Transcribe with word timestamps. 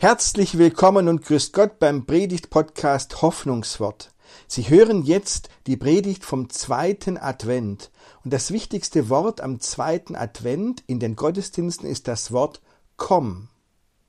Herzlich 0.00 0.58
willkommen 0.58 1.08
und 1.08 1.22
grüßt 1.22 1.52
Gott 1.52 1.80
beim 1.80 2.06
Predigt-Podcast 2.06 3.20
Hoffnungswort. 3.20 4.14
Sie 4.46 4.70
hören 4.70 5.02
jetzt 5.02 5.48
die 5.66 5.76
Predigt 5.76 6.24
vom 6.24 6.50
zweiten 6.50 7.16
Advent. 7.16 7.90
Und 8.22 8.32
das 8.32 8.52
wichtigste 8.52 9.08
Wort 9.08 9.40
am 9.40 9.58
zweiten 9.58 10.14
Advent 10.14 10.84
in 10.86 11.00
den 11.00 11.16
Gottesdiensten 11.16 11.88
ist 11.88 12.06
das 12.06 12.30
Wort 12.30 12.62
Komm. 12.96 13.48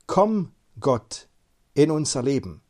Komm, 0.06 0.52
Gott, 0.78 1.28
in 1.74 1.90
unser 1.90 2.22
Leben. 2.22 2.62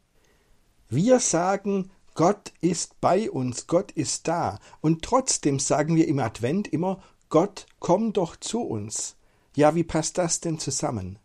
Wir 0.89 1.21
sagen, 1.21 1.91
Gott 2.15 2.55
ist 2.63 3.03
bei 3.03 3.31
uns, 3.31 3.67
Gott 3.67 3.93
ist 3.93 4.29
da. 4.29 4.59
Und 4.81 5.03
trotzdem 5.03 5.59
sagen 5.59 5.95
wir 5.95 6.09
im 6.09 6.21
Advent 6.21 6.69
immer, 6.69 7.03
Gott, 7.29 7.67
komm 7.81 8.15
doch 8.15 8.37
zu 8.37 8.63
uns. 8.63 9.17
Ja, 9.55 9.75
wie 9.75 9.85
passt 9.85 10.17
das 10.17 10.41
denn 10.41 10.59
zusammen? 10.59 11.19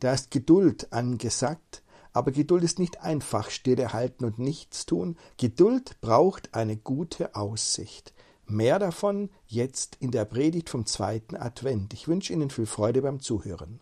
Da 0.00 0.12
ist 0.12 0.30
Geduld 0.30 0.92
angesagt, 0.92 1.82
aber 2.12 2.30
Geduld 2.30 2.64
ist 2.64 2.78
nicht 2.78 3.00
einfach 3.00 3.50
stillehalten 3.50 4.24
und 4.24 4.38
nichts 4.38 4.86
tun. 4.86 5.16
Geduld 5.36 6.00
braucht 6.00 6.54
eine 6.54 6.76
gute 6.76 7.34
Aussicht. 7.34 8.12
Mehr 8.46 8.78
davon 8.78 9.30
jetzt 9.46 9.96
in 10.00 10.10
der 10.10 10.24
Predigt 10.24 10.68
vom 10.68 10.84
zweiten 10.84 11.36
Advent. 11.36 11.94
Ich 11.94 12.08
wünsche 12.08 12.32
Ihnen 12.32 12.50
viel 12.50 12.66
Freude 12.66 13.02
beim 13.02 13.20
Zuhören. 13.20 13.80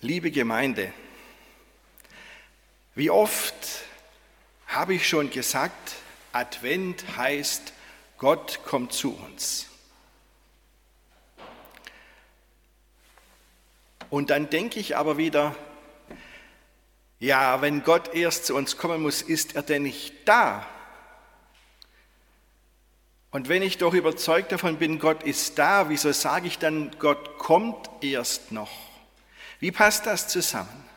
Liebe 0.00 0.30
Gemeinde, 0.30 0.92
wie 2.94 3.10
oft 3.10 3.57
habe 4.78 4.94
ich 4.94 5.08
schon 5.08 5.28
gesagt, 5.28 5.96
Advent 6.32 7.16
heißt, 7.16 7.72
Gott 8.16 8.60
kommt 8.64 8.92
zu 8.92 9.12
uns. 9.12 9.66
Und 14.08 14.30
dann 14.30 14.48
denke 14.50 14.78
ich 14.78 14.96
aber 14.96 15.16
wieder, 15.16 15.56
ja, 17.18 17.60
wenn 17.60 17.82
Gott 17.82 18.14
erst 18.14 18.46
zu 18.46 18.54
uns 18.54 18.76
kommen 18.76 19.02
muss, 19.02 19.20
ist 19.20 19.56
er 19.56 19.62
denn 19.62 19.82
nicht 19.82 20.14
da? 20.26 20.64
Und 23.32 23.48
wenn 23.48 23.62
ich 23.62 23.78
doch 23.78 23.94
überzeugt 23.94 24.52
davon 24.52 24.76
bin, 24.76 25.00
Gott 25.00 25.24
ist 25.24 25.58
da, 25.58 25.88
wieso 25.88 26.12
sage 26.12 26.46
ich 26.46 26.60
dann, 26.60 26.92
Gott 27.00 27.36
kommt 27.38 27.90
erst 28.00 28.52
noch? 28.52 28.70
Wie 29.58 29.72
passt 29.72 30.06
das 30.06 30.28
zusammen? 30.28 30.87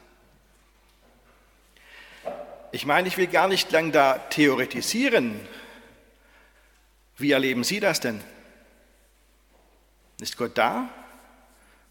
Ich 2.73 2.85
meine, 2.85 3.07
ich 3.07 3.17
will 3.17 3.27
gar 3.27 3.47
nicht 3.47 3.71
lang 3.71 3.91
da 3.91 4.17
theoretisieren. 4.17 5.39
Wie 7.17 7.31
erleben 7.31 7.63
Sie 7.63 7.79
das 7.79 7.99
denn? 7.99 8.21
Ist 10.21 10.37
Gott 10.37 10.57
da 10.57 10.89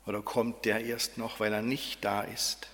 oder 0.07 0.23
kommt 0.23 0.65
der 0.65 0.85
erst 0.85 1.19
noch, 1.19 1.39
weil 1.39 1.53
er 1.53 1.63
nicht 1.63 2.05
da 2.05 2.23
ist? 2.23 2.69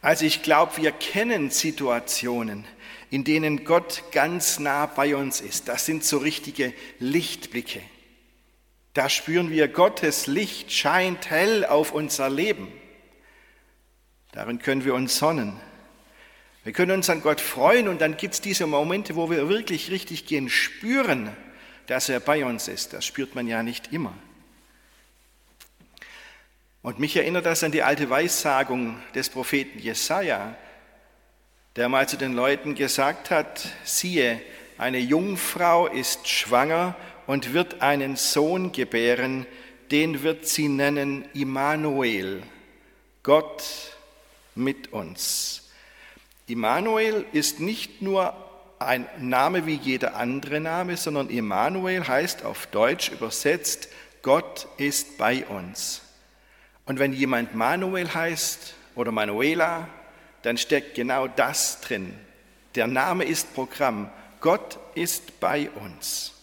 Also 0.00 0.24
ich 0.24 0.42
glaube, 0.42 0.78
wir 0.78 0.90
kennen 0.90 1.50
Situationen, 1.50 2.64
in 3.10 3.24
denen 3.24 3.64
Gott 3.64 4.02
ganz 4.10 4.58
nah 4.58 4.86
bei 4.86 5.14
uns 5.14 5.40
ist. 5.40 5.68
Das 5.68 5.84
sind 5.84 6.02
so 6.02 6.18
richtige 6.18 6.72
Lichtblicke. 6.98 7.82
Da 8.94 9.08
spüren 9.08 9.50
wir, 9.50 9.68
Gottes 9.68 10.26
Licht 10.26 10.72
scheint 10.72 11.30
hell 11.30 11.64
auf 11.64 11.92
unser 11.92 12.30
Leben. 12.30 12.68
Darin 14.32 14.58
können 14.58 14.84
wir 14.84 14.94
uns 14.94 15.18
sonnen. 15.18 15.60
Wir 16.64 16.72
können 16.72 16.92
uns 16.92 17.10
an 17.10 17.22
Gott 17.22 17.40
freuen 17.40 17.88
und 17.88 18.00
dann 18.00 18.16
gibt 18.16 18.34
es 18.34 18.40
diese 18.40 18.66
Momente, 18.66 19.16
wo 19.16 19.30
wir 19.30 19.48
wirklich 19.48 19.90
richtig 19.90 20.26
gehen, 20.26 20.48
spüren, 20.48 21.36
dass 21.88 22.08
er 22.08 22.20
bei 22.20 22.44
uns 22.44 22.68
ist. 22.68 22.92
Das 22.92 23.04
spürt 23.04 23.34
man 23.34 23.48
ja 23.48 23.64
nicht 23.64 23.92
immer. 23.92 24.14
Und 26.82 27.00
mich 27.00 27.16
erinnert 27.16 27.46
das 27.46 27.64
an 27.64 27.72
die 27.72 27.82
alte 27.82 28.10
Weissagung 28.10 29.00
des 29.14 29.28
Propheten 29.28 29.78
Jesaja, 29.78 30.56
der 31.74 31.88
mal 31.88 32.08
zu 32.08 32.16
den 32.16 32.32
Leuten 32.32 32.76
gesagt 32.76 33.30
hat: 33.30 33.68
Siehe, 33.84 34.40
eine 34.78 34.98
Jungfrau 34.98 35.88
ist 35.88 36.28
schwanger 36.28 36.94
und 37.26 37.54
wird 37.54 37.82
einen 37.82 38.14
Sohn 38.16 38.70
gebären, 38.70 39.46
den 39.90 40.22
wird 40.22 40.46
sie 40.46 40.68
nennen 40.68 41.24
Immanuel, 41.34 42.42
Gott 43.22 43.64
mit 44.54 44.92
uns. 44.92 45.71
Immanuel 46.52 47.24
ist 47.32 47.60
nicht 47.60 48.02
nur 48.02 48.34
ein 48.78 49.08
Name 49.18 49.64
wie 49.64 49.76
jeder 49.76 50.16
andere 50.16 50.60
Name, 50.60 50.98
sondern 50.98 51.30
Immanuel 51.30 52.06
heißt 52.06 52.44
auf 52.44 52.66
Deutsch 52.66 53.10
übersetzt, 53.10 53.88
Gott 54.20 54.68
ist 54.76 55.16
bei 55.16 55.46
uns. 55.46 56.02
Und 56.84 56.98
wenn 56.98 57.14
jemand 57.14 57.54
Manuel 57.54 58.12
heißt 58.12 58.74
oder 58.96 59.12
Manuela, 59.12 59.88
dann 60.42 60.58
steckt 60.58 60.94
genau 60.94 61.26
das 61.26 61.80
drin. 61.80 62.12
Der 62.74 62.86
Name 62.86 63.24
ist 63.24 63.54
Programm. 63.54 64.10
Gott 64.40 64.78
ist 64.94 65.40
bei 65.40 65.70
uns. 65.70 66.34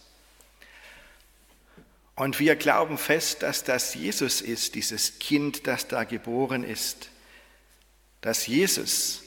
Und 2.16 2.40
wir 2.40 2.56
glauben 2.56 2.98
fest, 2.98 3.42
dass 3.44 3.62
das 3.62 3.94
Jesus 3.94 4.40
ist, 4.40 4.74
dieses 4.74 5.20
Kind, 5.20 5.68
das 5.68 5.86
da 5.86 6.02
geboren 6.02 6.64
ist. 6.64 7.10
Dass 8.22 8.48
Jesus 8.48 9.22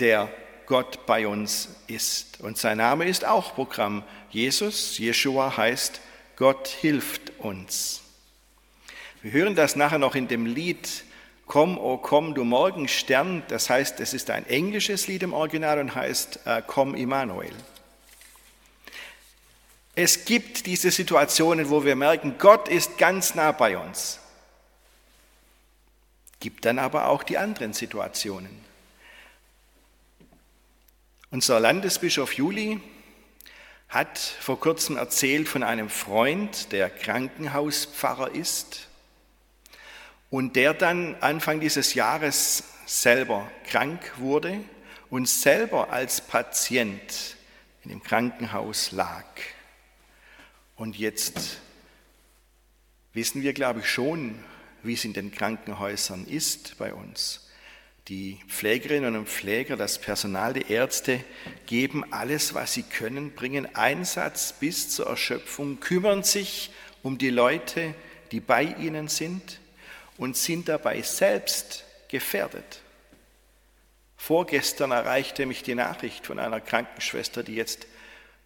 der 0.00 0.28
Gott 0.66 1.06
bei 1.06 1.26
uns 1.26 1.68
ist. 1.86 2.40
Und 2.40 2.58
sein 2.58 2.78
Name 2.78 3.06
ist 3.06 3.24
auch 3.24 3.54
Programm. 3.54 4.02
Jesus, 4.30 4.98
Jeshua 4.98 5.56
heißt, 5.56 6.00
Gott 6.36 6.68
hilft 6.68 7.38
uns. 7.38 8.02
Wir 9.22 9.32
hören 9.32 9.54
das 9.54 9.76
nachher 9.76 9.98
noch 9.98 10.14
in 10.14 10.28
dem 10.28 10.46
Lied 10.46 11.04
Komm, 11.50 11.78
oh 11.78 11.96
komm, 11.96 12.34
du 12.34 12.44
Morgenstern. 12.44 13.42
Das 13.48 13.68
heißt, 13.68 13.98
es 13.98 14.14
ist 14.14 14.30
ein 14.30 14.46
englisches 14.46 15.08
Lied 15.08 15.24
im 15.24 15.32
Original 15.32 15.80
und 15.80 15.96
heißt 15.96 16.46
äh, 16.46 16.62
Komm, 16.64 16.94
Immanuel. 16.94 17.52
Es 19.96 20.24
gibt 20.26 20.66
diese 20.66 20.92
Situationen, 20.92 21.68
wo 21.68 21.84
wir 21.84 21.96
merken, 21.96 22.36
Gott 22.38 22.68
ist 22.68 22.98
ganz 22.98 23.34
nah 23.34 23.50
bei 23.50 23.76
uns. 23.76 24.20
Gibt 26.38 26.64
dann 26.66 26.78
aber 26.78 27.08
auch 27.08 27.24
die 27.24 27.36
anderen 27.36 27.72
Situationen. 27.72 28.69
Unser 31.32 31.60
Landesbischof 31.60 32.32
Juli 32.32 32.80
hat 33.88 34.18
vor 34.18 34.58
kurzem 34.58 34.96
erzählt 34.96 35.48
von 35.48 35.62
einem 35.62 35.88
Freund, 35.88 36.72
der 36.72 36.90
Krankenhauspfarrer 36.90 38.34
ist 38.34 38.88
und 40.28 40.56
der 40.56 40.74
dann 40.74 41.14
Anfang 41.20 41.60
dieses 41.60 41.94
Jahres 41.94 42.64
selber 42.84 43.48
krank 43.68 44.14
wurde 44.16 44.58
und 45.08 45.28
selber 45.28 45.92
als 45.92 46.20
Patient 46.20 47.36
in 47.84 47.90
dem 47.90 48.02
Krankenhaus 48.02 48.90
lag. 48.90 49.24
Und 50.74 50.98
jetzt 50.98 51.60
wissen 53.12 53.42
wir, 53.42 53.52
glaube 53.52 53.80
ich, 53.80 53.88
schon, 53.88 54.42
wie 54.82 54.94
es 54.94 55.04
in 55.04 55.12
den 55.12 55.30
Krankenhäusern 55.30 56.26
ist 56.26 56.76
bei 56.76 56.92
uns. 56.92 57.49
Die 58.10 58.40
Pflegerinnen 58.48 59.14
und 59.14 59.28
Pfleger, 59.28 59.76
das 59.76 60.00
Personal, 60.00 60.52
die 60.52 60.68
Ärzte 60.68 61.22
geben 61.66 62.12
alles, 62.12 62.54
was 62.54 62.72
sie 62.72 62.82
können, 62.82 63.30
bringen 63.36 63.76
Einsatz 63.76 64.52
bis 64.52 64.90
zur 64.90 65.06
Erschöpfung, 65.06 65.78
kümmern 65.78 66.24
sich 66.24 66.72
um 67.04 67.18
die 67.18 67.30
Leute, 67.30 67.94
die 68.32 68.40
bei 68.40 68.64
ihnen 68.64 69.06
sind 69.06 69.60
und 70.16 70.36
sind 70.36 70.68
dabei 70.68 71.02
selbst 71.02 71.84
gefährdet. 72.08 72.80
Vorgestern 74.16 74.90
erreichte 74.90 75.46
mich 75.46 75.62
die 75.62 75.76
Nachricht 75.76 76.26
von 76.26 76.40
einer 76.40 76.60
Krankenschwester, 76.60 77.44
die 77.44 77.54
jetzt 77.54 77.86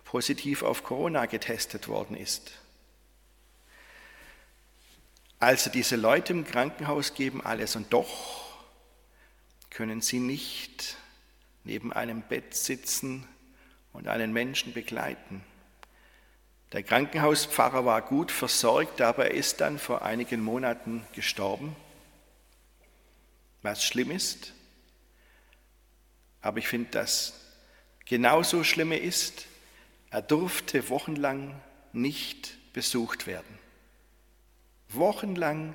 positiv 0.05 0.63
auf 0.63 0.85
Corona 0.85 1.25
getestet 1.25 1.89
worden 1.89 2.19
ist. 2.19 2.53
Also 5.39 5.71
diese 5.71 5.97
Leute 5.97 6.35
im 6.35 6.45
Krankenhaus 6.45 7.15
geben 7.15 7.41
alles 7.43 7.77
und 7.77 7.91
doch 7.95 8.44
können 9.75 10.01
Sie 10.01 10.21
nicht 10.21 10.97
neben 11.65 11.93
einem 11.93 12.23
Bett 12.23 12.55
sitzen 12.55 13.27
und 13.93 14.07
einen 14.07 14.33
Menschen 14.33 14.73
begleiten. 14.73 15.43
Der 16.73 16.85
Krankenhauspfarrer 16.85 17.85
war 17.85 18.01
gut 18.03 18.31
versorgt, 18.31 19.01
aber 19.01 19.27
er 19.27 19.35
ist 19.35 19.61
dann 19.61 19.81
vor 19.81 20.03
einigen 20.03 20.41
Monaten 20.43 21.05
gestorben, 21.13 21.75
was 23.63 23.85
schlimm 23.85 24.13
ist. 24.13 24.53
Aber 26.41 26.59
ich 26.59 26.69
finde, 26.69 26.91
dass 26.91 27.41
genauso 28.05 28.63
schlimme 28.63 28.99
ist, 28.99 29.47
er 30.11 30.23
durfte 30.23 30.89
wochenlang 30.89 31.61
nicht 31.93 32.59
besucht 32.73 33.27
werden. 33.27 33.59
Wochenlang 34.89 35.75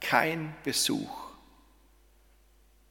kein 0.00 0.54
Besuch. 0.62 1.29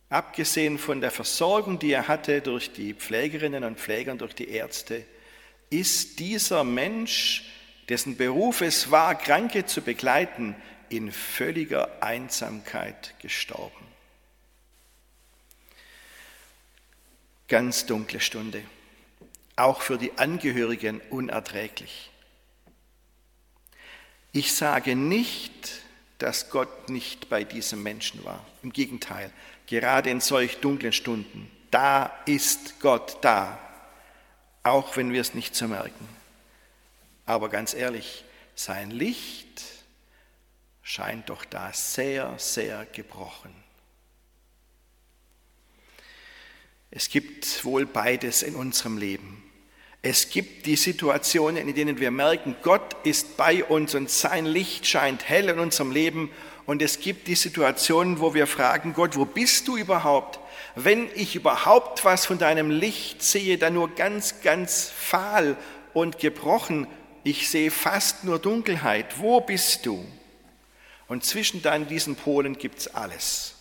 Abgesehen 0.10 0.78
von 0.78 1.02
der 1.02 1.12
Versorgung, 1.12 1.80
die 1.80 1.92
er 1.92 2.08
hatte 2.08 2.42
durch 2.42 2.74
die 2.74 2.94
Pflegerinnen 2.94 3.64
und 3.64 3.80
Pfleger 3.80 4.12
und 4.12 4.22
durch 4.22 4.36
die 4.36 4.50
Ärzte, 4.50 5.06
ist 5.70 6.20
dieser 6.20 6.64
Mensch, 6.64 7.46
dessen 7.90 8.18
Beruf 8.18 8.62
es 8.62 8.92
war, 8.92 9.16
Kranke 9.16 9.66
zu 9.66 9.82
begleiten, 9.82 10.56
in 10.90 11.12
völliger 11.12 12.02
Einsamkeit 12.02 13.14
gestorben. 13.20 13.86
Ganz 17.48 17.86
dunkle 17.86 18.20
Stunde, 18.20 18.64
auch 19.56 19.82
für 19.82 19.98
die 19.98 20.18
Angehörigen 20.18 21.02
unerträglich. 21.10 22.12
Ich 24.32 24.54
sage 24.54 24.96
nicht, 24.96 25.82
dass 26.20 26.50
Gott 26.50 26.90
nicht 26.90 27.30
bei 27.30 27.44
diesem 27.44 27.82
Menschen 27.82 28.24
war. 28.24 28.46
Im 28.62 28.72
Gegenteil, 28.72 29.32
gerade 29.70 30.10
in 30.10 30.20
solch 30.20 30.58
dunklen 30.58 30.94
Stunden, 30.94 31.50
da 31.70 32.12
ist 32.26 32.80
Gott 32.80 33.18
da, 33.22 33.60
auch 34.64 34.98
wenn 34.98 35.14
wir 35.14 35.22
es 35.22 35.36
nicht 35.36 35.56
so 35.56 35.68
merken. 35.68 36.10
Aber 37.26 37.50
ganz 37.50 37.76
ehrlich, 37.76 38.26
sein 38.56 38.90
Licht 38.90 39.62
scheint 40.82 41.30
doch 41.30 41.46
da 41.46 41.72
sehr, 41.72 42.34
sehr 42.40 42.88
gebrochen. 42.88 43.54
Es 46.90 47.10
gibt 47.10 47.64
wohl 47.64 47.86
beides 47.86 48.42
in 48.42 48.56
unserem 48.56 48.98
Leben. 48.98 49.44
Es 50.02 50.32
gibt 50.32 50.66
die 50.66 50.78
Situationen, 50.78 51.68
in 51.68 51.76
denen 51.76 52.00
wir 52.00 52.10
merken, 52.10 52.56
Gott 52.64 52.96
ist 53.06 53.38
bei 53.38 53.64
uns 53.64 53.94
und 53.94 54.10
sein 54.10 54.48
Licht 54.48 54.88
scheint 54.88 55.30
hell 55.30 55.50
in 55.50 55.60
unserem 55.60 55.92
Leben. 55.92 56.32
Und 56.70 56.84
es 56.84 57.00
gibt 57.00 57.28
die 57.28 57.34
Situationen, 57.34 58.20
wo 58.20 58.36
wir 58.36 58.46
fragen, 58.46 58.94
Gott, 58.94 59.16
wo 59.16 59.26
bist 59.26 59.68
du 59.68 59.76
überhaupt? 59.76 60.40
Wenn 60.76 61.10
ich 61.16 61.36
überhaupt 61.36 62.06
was 62.06 62.28
von 62.28 62.38
deinem 62.38 62.70
Licht 62.70 63.24
sehe, 63.24 63.58
dann 63.58 63.74
nur 63.74 63.96
ganz, 63.96 64.42
ganz 64.42 64.88
fahl 64.88 65.58
und 65.96 66.20
gebrochen. 66.20 66.86
Ich 67.24 67.50
sehe 67.50 67.72
fast 67.72 68.24
nur 68.24 68.38
Dunkelheit. 68.38 69.18
Wo 69.18 69.42
bist 69.42 69.88
du? 69.88 70.06
Und 71.08 71.26
zwischen 71.26 71.64
dann 71.64 71.88
diesen 71.88 72.16
Polen 72.16 72.56
gibt 72.56 72.78
es 72.78 72.94
alles. 72.94 73.56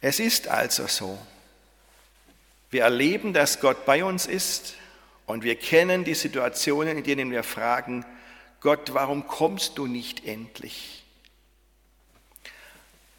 Es 0.00 0.20
ist 0.20 0.48
also 0.48 0.86
so, 0.86 1.18
wir 2.70 2.84
erleben, 2.84 3.34
dass 3.34 3.60
Gott 3.60 3.84
bei 3.84 4.04
uns 4.04 4.24
ist 4.24 4.72
und 5.26 5.44
wir 5.44 5.56
kennen 5.56 6.04
die 6.04 6.14
Situationen, 6.14 6.96
in 6.96 7.04
denen 7.04 7.30
wir 7.30 7.42
fragen, 7.42 8.06
Gott, 8.62 8.94
warum 8.94 9.26
kommst 9.26 9.76
du 9.76 9.86
nicht 9.86 10.24
endlich? 10.24 11.02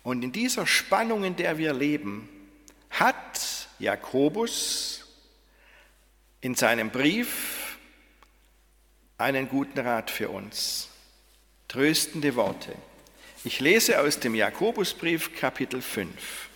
Und 0.02 0.24
in 0.24 0.32
dieser 0.32 0.66
Spannung, 0.66 1.26
in 1.26 1.36
der 1.36 1.58
wir 1.58 1.74
leben, 1.74 2.30
hat 2.90 3.68
Jakobus 3.80 5.06
in 6.40 6.56
seinem 6.56 6.92
Brief 6.92 7.78
einen 9.18 9.50
guten 9.50 9.80
Rat 9.80 10.10
für 10.10 10.30
uns. 10.30 10.90
Tröstende 11.68 12.36
Worte. 12.36 12.74
Ich 13.44 13.60
lese 13.60 14.00
aus 14.00 14.20
dem 14.20 14.36
Jakobusbrief 14.36 15.36
Kapitel 15.36 15.82
5. 15.82 16.50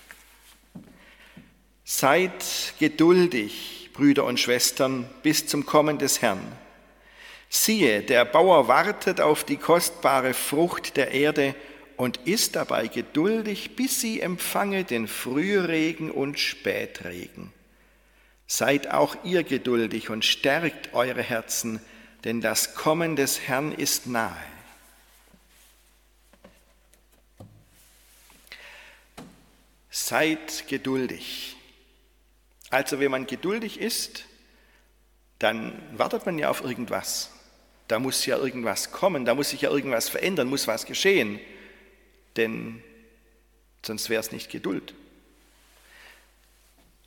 Seid 1.84 2.74
geduldig, 2.80 3.90
Brüder 3.94 4.24
und 4.26 4.40
Schwestern, 4.40 5.10
bis 5.24 5.48
zum 5.48 5.66
Kommen 5.66 5.98
des 5.98 6.22
Herrn. 6.22 6.40
Siehe, 7.50 8.02
der 8.02 8.26
Bauer 8.26 8.68
wartet 8.68 9.22
auf 9.22 9.44
die 9.44 9.58
kostbare 9.58 10.34
Frucht 10.34 10.98
der 10.98 11.12
Erde 11.12 11.56
und 11.96 12.18
ist 12.26 12.56
dabei 12.56 12.88
geduldig, 12.88 13.76
bis 13.76 14.02
sie 14.02 14.22
empfange 14.22 14.84
den 14.84 15.08
Frühregen 15.08 16.12
und 16.12 16.40
Spätregen. 16.40 17.52
Seid 18.46 18.92
auch 18.92 19.16
ihr 19.24 19.44
geduldig 19.44 20.10
und 20.10 20.24
stärkt 20.24 20.94
eure 20.94 21.22
Herzen, 21.22 21.82
denn 22.24 22.42
das 22.42 22.76
Kommen 22.76 23.16
des 23.16 23.42
Herrn 23.42 23.72
ist 23.72 24.08
nahe. 24.08 24.36
Seid 29.90 30.68
geduldig. 30.68 31.56
Also 32.70 33.00
wenn 33.00 33.12
man 33.12 33.28
geduldig 33.28 33.80
ist, 33.80 34.26
dann 35.40 35.82
wartet 35.98 36.26
man 36.26 36.38
ja 36.38 36.50
auf 36.50 36.62
irgendwas. 36.64 37.32
Da 37.88 38.00
muss 38.00 38.26
ja 38.26 38.38
irgendwas 38.38 38.92
kommen, 38.92 39.26
da 39.26 39.34
muss 39.36 39.50
sich 39.50 39.62
ja 39.62 39.70
irgendwas 39.70 40.10
verändern, 40.10 40.50
muss 40.50 40.68
was 40.68 40.86
geschehen. 40.86 41.40
Denn 42.36 42.84
sonst 43.86 44.10
wäre 44.10 44.20
es 44.20 44.32
nicht 44.32 44.52
Geduld. 44.52 44.94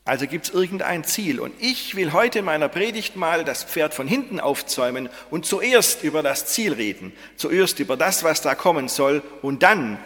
Also 0.04 0.26
gibt 0.26 0.46
es 0.46 0.54
irgendein 0.54 1.04
Ziel. 1.04 1.40
Und 1.40 1.54
ich 1.60 1.94
will 1.94 2.12
heute 2.12 2.40
in 2.40 2.44
meiner 2.44 2.68
Predigt 2.68 3.16
mal 3.16 3.44
das 3.44 3.62
Pferd 3.64 3.94
von 3.94 4.08
hinten 4.08 4.40
aufzäumen 4.40 5.08
und 5.30 5.46
zuerst 5.46 6.02
über 6.02 6.22
das 6.22 6.46
Ziel 6.46 6.72
reden. 6.72 7.12
Zuerst 7.36 7.78
über 7.78 7.96
das, 7.96 8.24
was 8.24 8.40
da 8.40 8.54
kommen 8.54 8.88
soll 8.88 9.22
und 9.42 9.62
dann 9.62 9.98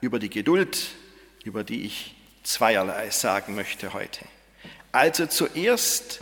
über 0.00 0.18
die 0.18 0.30
Geduld, 0.30 0.88
über 1.44 1.64
die 1.64 1.86
ich 1.86 2.14
zweierlei 2.42 3.10
sagen 3.10 3.54
möchte 3.54 3.94
heute. 3.94 4.24
Also 4.90 5.26
zuerst 5.26 6.20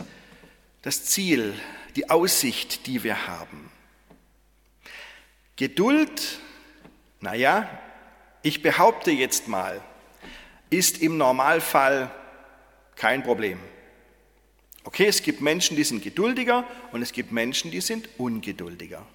das 0.81 1.05
Ziel, 1.05 1.53
die 1.95 2.09
Aussicht, 2.09 2.87
die 2.87 3.03
wir 3.03 3.27
haben. 3.27 3.70
Geduld, 5.61 6.39
naja, 7.19 7.69
ich 8.41 8.63
behaupte 8.63 9.11
jetzt 9.11 9.47
mal, 9.47 9.79
ist 10.71 11.03
im 11.03 11.17
Normalfall 11.17 12.09
kein 12.95 13.21
Problem. 13.21 13.59
Okay, 14.85 15.05
es 15.05 15.21
gibt 15.21 15.39
Menschen, 15.39 15.77
die 15.77 15.83
sind 15.83 16.03
geduldiger 16.03 16.63
und 16.91 17.03
es 17.03 17.11
gibt 17.11 17.31
Menschen, 17.31 17.69
die 17.69 17.79
sind 17.79 18.09
ungeduldiger. 18.17 19.05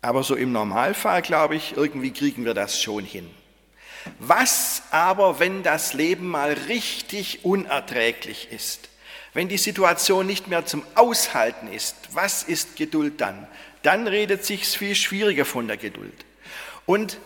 Aber 0.00 0.22
so 0.22 0.34
im 0.34 0.50
Normalfall, 0.50 1.20
glaube 1.20 1.56
ich, 1.56 1.76
irgendwie 1.76 2.14
kriegen 2.14 2.46
wir 2.46 2.54
das 2.54 2.80
schon 2.80 3.04
hin. 3.04 3.28
Was 4.18 4.84
aber, 4.90 5.40
wenn 5.40 5.62
das 5.62 5.92
Leben 5.92 6.26
mal 6.28 6.54
richtig 6.68 7.44
unerträglich 7.44 8.48
ist? 8.50 8.88
Wenn 9.34 9.48
die 9.48 9.58
Situation 9.58 10.26
nicht 10.26 10.48
mehr 10.48 10.64
zum 10.64 10.82
Aushalten 10.94 11.68
ist, 11.70 11.96
was 12.14 12.44
ist 12.44 12.76
Geduld 12.76 13.20
dann? 13.20 13.46
Dann 13.82 14.06
redet 14.06 14.44
sich 14.44 14.66
viel 14.66 14.94
schwieriger 14.94 15.44
von 15.44 15.66
der 15.68 15.76
Geduld. 15.76 16.24
Und 16.86 17.18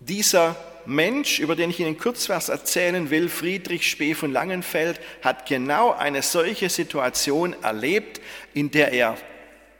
dieser 0.00 0.56
Mensch, 0.86 1.40
über 1.40 1.56
den 1.56 1.70
ich 1.70 1.80
Ihnen 1.80 1.98
kurz 1.98 2.28
was 2.28 2.48
erzählen 2.48 3.10
will, 3.10 3.28
Friedrich 3.28 3.90
Spee 3.90 4.14
von 4.14 4.32
Langenfeld, 4.32 5.00
hat 5.22 5.46
genau 5.46 5.92
eine 5.92 6.22
solche 6.22 6.68
Situation 6.68 7.54
erlebt, 7.62 8.20
in 8.54 8.70
der 8.70 8.92
er 8.92 9.16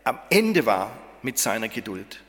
am 0.05 0.19
Ende 0.31 0.67
war 0.67 0.97
mit 1.23 1.39
seiner 1.39 1.69
Geduld. 1.69 2.23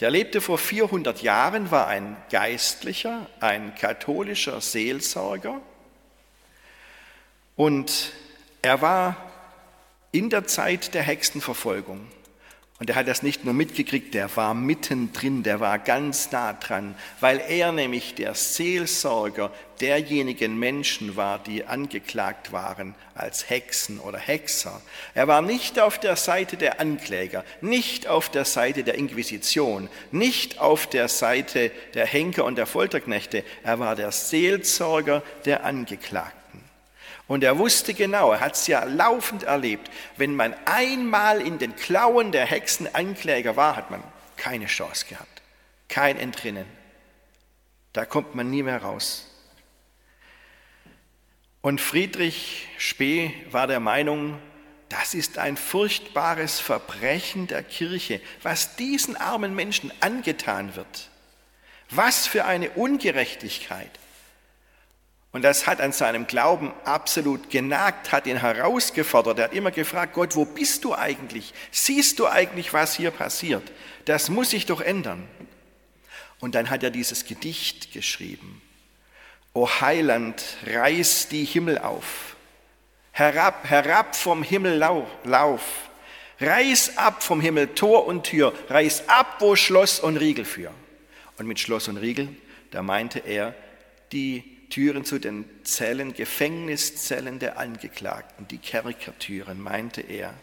Der 0.00 0.10
lebte 0.10 0.40
vor 0.40 0.58
400 0.58 1.22
Jahren, 1.22 1.70
war 1.72 1.88
ein 1.88 2.16
Geistlicher, 2.30 3.26
ein 3.40 3.74
katholischer 3.74 4.60
Seelsorger 4.60 5.60
und 7.56 8.12
er 8.62 8.80
war 8.80 9.16
in 10.12 10.30
der 10.30 10.46
Zeit 10.46 10.94
der 10.94 11.02
Hexenverfolgung. 11.02 12.06
Und 12.80 12.90
er 12.90 12.96
hat 12.96 13.08
das 13.08 13.24
nicht 13.24 13.44
nur 13.44 13.54
mitgekriegt, 13.54 14.14
der 14.14 14.36
war 14.36 14.54
mittendrin, 14.54 15.42
der 15.42 15.58
war 15.58 15.80
ganz 15.80 16.30
nah 16.30 16.52
dran, 16.52 16.94
weil 17.18 17.42
er 17.48 17.72
nämlich 17.72 18.14
der 18.14 18.34
Seelsorger 18.34 19.50
derjenigen 19.80 20.56
Menschen 20.56 21.16
war, 21.16 21.40
die 21.40 21.64
angeklagt 21.64 22.52
waren 22.52 22.94
als 23.16 23.50
Hexen 23.50 23.98
oder 23.98 24.18
Hexer. 24.18 24.80
Er 25.14 25.26
war 25.26 25.42
nicht 25.42 25.80
auf 25.80 25.98
der 25.98 26.14
Seite 26.14 26.56
der 26.56 26.80
Ankläger, 26.80 27.44
nicht 27.60 28.06
auf 28.06 28.28
der 28.28 28.44
Seite 28.44 28.84
der 28.84 28.94
Inquisition, 28.94 29.88
nicht 30.12 30.60
auf 30.60 30.86
der 30.86 31.08
Seite 31.08 31.72
der 31.94 32.06
Henker 32.06 32.44
und 32.44 32.56
der 32.56 32.66
Folterknechte, 32.66 33.42
er 33.64 33.80
war 33.80 33.96
der 33.96 34.12
Seelsorger 34.12 35.24
der 35.44 35.64
Angeklagten. 35.64 36.37
Und 37.28 37.44
er 37.44 37.58
wusste 37.58 37.92
genau, 37.92 38.32
er 38.32 38.40
hat 38.40 38.54
es 38.54 38.66
ja 38.66 38.84
laufend 38.84 39.42
erlebt, 39.42 39.90
wenn 40.16 40.34
man 40.34 40.54
einmal 40.64 41.42
in 41.42 41.58
den 41.58 41.76
Klauen 41.76 42.32
der 42.32 42.46
Hexenankläger 42.46 43.54
war, 43.54 43.76
hat 43.76 43.90
man 43.90 44.02
keine 44.36 44.66
Chance 44.66 45.06
gehabt, 45.06 45.42
kein 45.88 46.16
Entrinnen. 46.16 46.66
Da 47.92 48.06
kommt 48.06 48.34
man 48.34 48.50
nie 48.50 48.62
mehr 48.62 48.82
raus. 48.82 49.26
Und 51.60 51.82
Friedrich 51.82 52.66
Spee 52.78 53.34
war 53.50 53.66
der 53.66 53.80
Meinung, 53.80 54.40
das 54.88 55.12
ist 55.12 55.36
ein 55.36 55.58
furchtbares 55.58 56.60
Verbrechen 56.60 57.46
der 57.46 57.62
Kirche, 57.62 58.22
was 58.42 58.76
diesen 58.76 59.16
armen 59.16 59.54
Menschen 59.54 59.92
angetan 60.00 60.76
wird. 60.76 61.10
Was 61.90 62.26
für 62.26 62.46
eine 62.46 62.70
Ungerechtigkeit. 62.70 63.90
Und 65.38 65.42
das 65.42 65.68
hat 65.68 65.80
an 65.80 65.92
seinem 65.92 66.26
Glauben 66.26 66.72
absolut 66.84 67.48
genagt, 67.48 68.10
hat 68.10 68.26
ihn 68.26 68.38
herausgefordert. 68.38 69.38
Er 69.38 69.44
hat 69.44 69.52
immer 69.52 69.70
gefragt, 69.70 70.14
Gott, 70.14 70.34
wo 70.34 70.44
bist 70.44 70.82
du 70.82 70.96
eigentlich? 70.96 71.54
Siehst 71.70 72.18
du 72.18 72.26
eigentlich, 72.26 72.72
was 72.72 72.96
hier 72.96 73.12
passiert? 73.12 73.62
Das 74.04 74.30
muss 74.30 74.50
sich 74.50 74.66
doch 74.66 74.80
ändern. 74.80 75.28
Und 76.40 76.56
dann 76.56 76.70
hat 76.70 76.82
er 76.82 76.90
dieses 76.90 77.24
Gedicht 77.24 77.92
geschrieben. 77.92 78.60
O 79.52 79.68
Heiland, 79.68 80.42
reiß 80.66 81.28
die 81.28 81.44
Himmel 81.44 81.78
auf. 81.78 82.34
Herab, 83.12 83.70
herab 83.70 84.16
vom 84.16 84.42
Himmel 84.42 84.76
lauf. 85.22 85.62
Reiß 86.40 86.98
ab 86.98 87.22
vom 87.22 87.40
Himmel 87.40 87.76
Tor 87.76 88.08
und 88.08 88.24
Tür. 88.24 88.52
Reiß 88.70 89.08
ab, 89.08 89.36
wo 89.38 89.54
Schloss 89.54 90.00
und 90.00 90.16
Riegel 90.16 90.44
für. 90.44 90.72
Und 91.38 91.46
mit 91.46 91.60
Schloss 91.60 91.86
und 91.86 91.98
Riegel, 91.98 92.26
da 92.72 92.82
meinte 92.82 93.20
er 93.20 93.54
die 94.10 94.57
Türen 94.70 95.04
zu 95.04 95.18
den 95.18 95.44
Zellen, 95.64 96.14
Gefängniszellen 96.14 97.38
der 97.38 97.58
Angeklagten, 97.58 98.48
die 98.48 98.58
Kerkertüren, 98.58 99.60
meinte 99.60 100.00
er, 100.00 100.34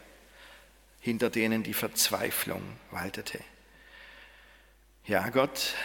hinter 0.99 1.29
denen 1.29 1.63
die 1.63 1.73
Verzweiflung 1.73 2.61
waltete. 2.91 3.39
Ja, 5.05 5.29
Gott, 5.29 5.75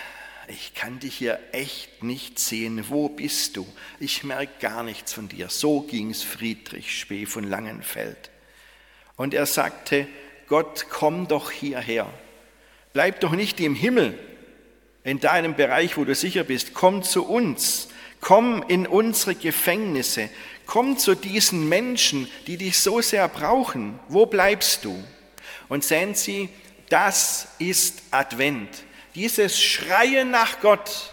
ich 0.49 0.75
kann 0.75 0.99
dich 0.99 1.16
hier 1.16 1.38
echt 1.52 2.02
nicht 2.02 2.38
sehen. 2.38 2.88
Wo 2.88 3.09
bist 3.09 3.56
du? 3.56 3.66
Ich 3.99 4.25
merke 4.25 4.52
gar 4.61 4.82
nichts 4.82 5.12
von 5.12 5.28
dir. 5.28 5.49
So 5.49 5.82
ging's 5.82 6.23
Friedrich 6.23 6.99
Spee 6.99 7.26
von 7.26 7.44
Langenfeld. 7.44 8.30
Und 9.16 9.35
er 9.35 9.47
sagte, 9.47 10.09
Gott, 10.49 10.87
komm 10.88 11.28
doch 11.28 11.50
hierher. 11.50 12.12
Bleib 12.92 13.20
doch 13.20 13.32
nicht 13.32 13.61
im 13.61 13.75
Himmel, 13.75 14.18
in 15.04 15.20
deinem 15.20 15.54
Bereich, 15.54 15.97
wo 15.97 16.04
du 16.04 16.14
sicher 16.14 16.42
bist. 16.42 16.75
Komm 16.75 17.02
zu 17.02 17.26
uns. 17.26 17.88
Komm 18.20 18.64
in 18.68 18.86
unsere 18.86 19.34
Gefängnisse. 19.34 20.28
Komm 20.66 20.98
zu 20.98 21.14
diesen 21.14 21.68
Menschen, 21.68 22.28
die 22.46 22.56
dich 22.56 22.78
so 22.78 23.00
sehr 23.00 23.26
brauchen. 23.28 23.98
Wo 24.08 24.26
bleibst 24.26 24.84
du? 24.84 25.02
Und 25.68 25.84
sehen 25.84 26.14
Sie, 26.14 26.48
das 26.88 27.48
ist 27.58 28.02
Advent. 28.10 28.68
Dieses 29.14 29.60
Schreien 29.60 30.30
nach 30.30 30.60
Gott, 30.60 31.12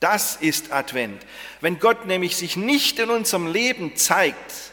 das 0.00 0.36
ist 0.36 0.72
Advent. 0.72 1.24
Wenn 1.60 1.78
Gott 1.78 2.06
nämlich 2.06 2.36
sich 2.36 2.56
nicht 2.56 2.98
in 2.98 3.10
unserem 3.10 3.50
Leben 3.50 3.96
zeigt, 3.96 4.72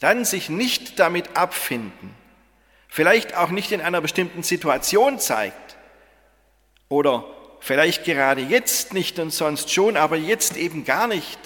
dann 0.00 0.24
sich 0.24 0.48
nicht 0.48 0.98
damit 0.98 1.36
abfinden, 1.36 2.14
vielleicht 2.88 3.36
auch 3.36 3.50
nicht 3.50 3.72
in 3.72 3.80
einer 3.80 4.00
bestimmten 4.00 4.42
Situation 4.42 5.18
zeigt 5.18 5.76
oder 6.88 7.24
vielleicht 7.60 8.04
gerade 8.04 8.40
jetzt 8.40 8.92
nicht 8.92 9.18
und 9.18 9.30
sonst 9.30 9.72
schon, 9.72 9.96
aber 9.96 10.16
jetzt 10.16 10.56
eben 10.56 10.84
gar 10.84 11.06
nicht, 11.06 11.38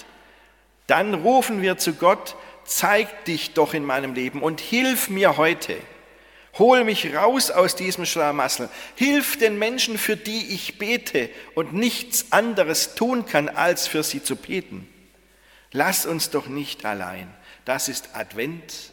dann 0.87 1.13
rufen 1.13 1.61
wir 1.61 1.77
zu 1.77 1.93
Gott, 1.93 2.35
zeig 2.65 3.25
dich 3.25 3.53
doch 3.53 3.73
in 3.73 3.85
meinem 3.85 4.13
Leben 4.13 4.41
und 4.41 4.59
hilf 4.59 5.09
mir 5.09 5.37
heute. 5.37 5.77
Hol 6.59 6.83
mich 6.83 7.15
raus 7.15 7.49
aus 7.49 7.75
diesem 7.75 8.05
Schlamassel. 8.05 8.69
Hilf 8.95 9.37
den 9.37 9.57
Menschen, 9.57 9.97
für 9.97 10.15
die 10.15 10.53
ich 10.53 10.77
bete 10.77 11.29
und 11.55 11.73
nichts 11.73 12.31
anderes 12.31 12.93
tun 12.93 13.25
kann, 13.25 13.49
als 13.49 13.87
für 13.87 14.03
sie 14.03 14.21
zu 14.21 14.35
beten. 14.35 14.87
Lass 15.71 16.05
uns 16.05 16.29
doch 16.29 16.45
nicht 16.45 16.85
allein. 16.85 17.33
Das 17.65 17.87
ist 17.87 18.09
Advent, 18.13 18.91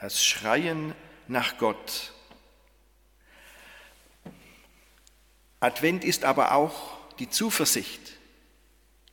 das 0.00 0.22
Schreien 0.22 0.94
nach 1.28 1.56
Gott. 1.56 2.12
Advent 5.60 6.04
ist 6.04 6.24
aber 6.24 6.52
auch 6.54 6.96
die 7.18 7.28
Zuversicht. 7.28 8.00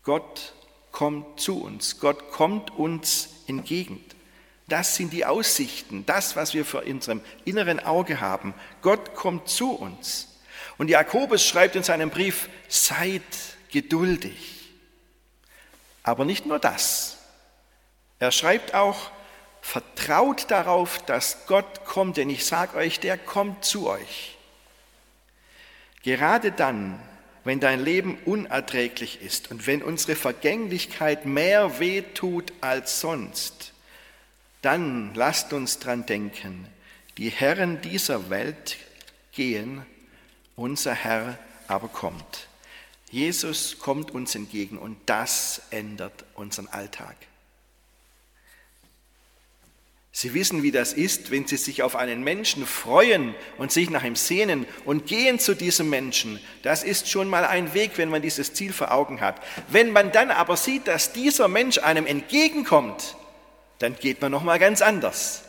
Gott 0.04 0.54
kommt 0.92 1.40
zu 1.40 1.62
uns. 1.62 2.00
Gott 2.00 2.32
kommt 2.32 2.72
uns 2.72 3.30
entgegen. 3.48 4.04
Das 4.68 4.96
sind 4.96 5.14
die 5.14 5.26
Aussichten, 5.26 6.06
das, 6.06 6.36
was 6.36 6.54
wir 6.54 6.66
vor 6.66 6.84
unserem 6.84 7.22
inneren 7.44 7.80
Auge 7.80 8.22
haben. 8.22 8.54
Gott 8.82 9.14
kommt 9.14 9.48
zu 9.50 9.72
uns. 9.72 10.40
Und 10.78 10.90
Jakobus 10.90 11.46
schreibt 11.46 11.76
in 11.76 11.84
seinem 11.84 12.10
Brief, 12.10 12.50
seid 12.68 13.22
geduldig. 13.72 14.72
Aber 16.04 16.26
nicht 16.26 16.46
nur 16.46 16.60
das. 16.60 17.18
Er 18.20 18.32
schreibt 18.32 18.74
auch, 18.74 19.12
vertraut 19.62 20.50
darauf, 20.50 21.04
dass 21.06 21.48
Gott 21.48 21.86
kommt, 21.86 22.18
denn 22.18 22.30
ich 22.30 22.46
sage 22.46 22.78
euch, 22.78 23.00
der 23.00 23.18
kommt 23.18 23.66
zu 23.66 23.88
euch. 23.90 24.35
Gerade 26.06 26.52
dann, 26.52 27.00
wenn 27.46 27.60
dein 27.60 27.84
Leben 27.84 28.20
unerträglich 28.26 29.24
ist 29.24 29.50
und 29.50 29.66
wenn 29.66 29.82
unsere 29.82 30.16
Vergänglichkeit 30.16 31.26
mehr 31.26 31.80
wehtut 31.80 32.54
als 32.62 33.02
sonst, 33.02 33.74
dann 34.62 35.16
lasst 35.16 35.52
uns 35.52 35.80
dran 35.80 36.06
denken, 36.06 36.68
die 37.18 37.30
Herren 37.30 37.82
dieser 37.82 38.30
Welt 38.30 38.78
gehen, 39.32 39.84
unser 40.56 40.94
Herr 40.94 41.40
aber 41.68 41.88
kommt. 41.88 42.50
Jesus 43.10 43.80
kommt 43.80 44.12
uns 44.12 44.36
entgegen 44.36 44.78
und 44.78 44.98
das 45.08 45.64
ändert 45.72 46.24
unseren 46.36 46.68
Alltag. 46.68 47.16
Sie 50.18 50.34
wissen, 50.34 50.64
wie 50.64 50.72
das 50.72 50.94
ist, 50.94 51.30
wenn 51.30 51.46
Sie 51.46 51.58
sich 51.58 51.84
auf 51.84 51.98
einen 51.98 52.24
Menschen 52.24 52.66
freuen 52.66 53.36
und 53.58 53.74
sich 53.74 53.90
nach 53.90 54.06
ihm 54.06 54.16
sehnen 54.16 54.66
und 54.86 55.08
gehen 55.08 55.40
zu 55.40 55.56
diesem 55.56 55.90
Menschen. 55.90 56.40
Das 56.64 56.84
ist 56.86 57.10
schon 57.10 57.28
mal 57.28 57.44
ein 57.44 57.74
Weg, 57.74 57.98
wenn 57.98 58.08
man 58.08 58.22
dieses 58.22 58.54
Ziel 58.54 58.72
vor 58.72 58.94
Augen 58.94 59.20
hat. 59.20 59.42
Wenn 59.68 59.92
man 59.92 60.14
dann 60.14 60.32
aber 60.32 60.56
sieht, 60.56 60.88
dass 60.88 61.12
dieser 61.12 61.50
Mensch 61.50 61.80
einem 61.80 62.06
entgegenkommt, 62.06 63.18
dann 63.80 63.98
geht 63.98 64.22
man 64.22 64.32
noch 64.32 64.42
mal 64.42 64.58
ganz 64.58 64.82
anders. 64.82 65.44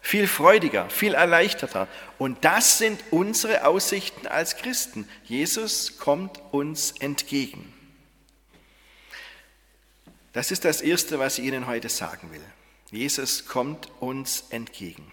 Viel 0.00 0.26
freudiger, 0.28 0.88
viel 0.88 1.12
erleichterter. 1.12 1.86
Und 2.16 2.42
das 2.42 2.78
sind 2.78 2.98
unsere 3.10 3.66
Aussichten 3.66 4.26
als 4.26 4.56
Christen. 4.56 5.06
Jesus 5.24 5.98
kommt 5.98 6.40
uns 6.52 6.92
entgegen. 7.00 7.70
Das 10.32 10.50
ist 10.50 10.64
das 10.64 10.80
Erste, 10.80 11.18
was 11.18 11.38
ich 11.38 11.44
Ihnen 11.44 11.66
heute 11.66 11.90
sagen 11.90 12.32
will. 12.32 12.55
Jesus 12.90 13.46
kommt 13.46 13.88
uns 14.00 14.44
entgegen. 14.50 15.10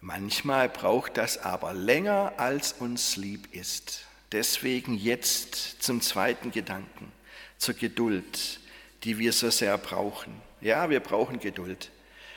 Manchmal 0.00 0.68
braucht 0.68 1.16
das 1.16 1.38
aber 1.38 1.74
länger, 1.74 2.32
als 2.38 2.72
uns 2.72 3.16
lieb 3.16 3.54
ist. 3.54 4.06
Deswegen 4.32 4.96
jetzt 4.96 5.82
zum 5.82 6.00
zweiten 6.00 6.50
Gedanken, 6.50 7.12
zur 7.58 7.74
Geduld, 7.74 8.60
die 9.04 9.18
wir 9.18 9.32
so 9.32 9.50
sehr 9.50 9.76
brauchen. 9.76 10.32
Ja, 10.60 10.88
wir 10.90 11.00
brauchen 11.00 11.38
Geduld. 11.38 11.90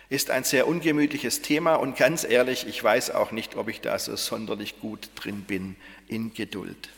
Ist 0.09 0.29
ein 0.29 0.43
sehr 0.43 0.67
ungemütliches 0.67 1.41
Thema 1.41 1.75
und 1.75 1.95
ganz 1.95 2.23
ehrlich, 2.23 2.67
ich 2.67 2.83
weiß 2.83 3.11
auch 3.11 3.31
nicht, 3.31 3.55
ob 3.55 3.69
ich 3.69 3.81
da 3.81 3.97
so 3.97 4.15
sonderlich 4.15 4.79
gut 4.79 5.09
drin 5.15 5.43
bin 5.43 5.75
in 6.07 6.33
Geduld. 6.33 6.89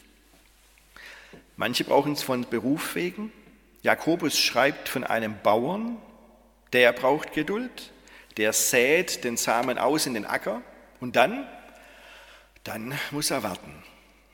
Manche 1.58 1.84
brauchen 1.84 2.13
es 2.13 2.24
von 2.24 2.50
Beruf 2.50 2.96
wegen. 2.96 3.32
Jakobus 3.84 4.38
schreibt 4.38 4.89
von 4.89 5.04
einem 5.04 5.36
Bauern, 5.44 5.98
der 6.75 6.94
braucht 6.94 7.34
Geduld, 7.34 7.91
der 8.38 8.53
sät 8.53 9.24
den 9.24 9.38
Samen 9.38 9.79
aus 9.79 10.05
in 10.05 10.13
den 10.13 10.25
Acker 10.25 10.62
und 11.00 11.15
dann, 11.15 11.48
dann 12.63 12.94
muss 13.10 13.32
er 13.32 13.41
warten, 13.41 13.74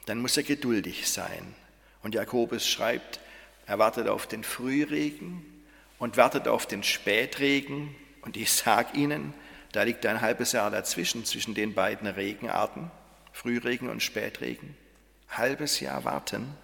dann 0.07 0.19
muss 0.19 0.35
er 0.35 0.43
geduldig 0.43 1.09
sein. 1.09 1.55
Und 2.03 2.15
Jakobus 2.15 2.67
schreibt, 2.67 3.21
er 3.65 3.79
wartet 3.79 4.09
auf 4.09 4.27
den 4.27 4.43
Frühregen, 4.43 5.45
und 6.01 6.17
wartet 6.17 6.47
auf 6.47 6.65
den 6.65 6.81
Spätregen. 6.81 7.95
Und 8.23 8.35
ich 8.35 8.51
sage 8.51 8.97
Ihnen, 8.97 9.35
da 9.71 9.83
liegt 9.83 10.03
ein 10.07 10.19
halbes 10.19 10.51
Jahr 10.51 10.71
dazwischen, 10.71 11.25
zwischen 11.25 11.53
den 11.53 11.75
beiden 11.75 12.07
Regenarten, 12.07 12.89
Frühregen 13.31 13.87
und 13.87 14.01
Spätregen. 14.01 14.75
Halbes 15.29 15.79
Jahr 15.79 16.03
warten. 16.03 16.55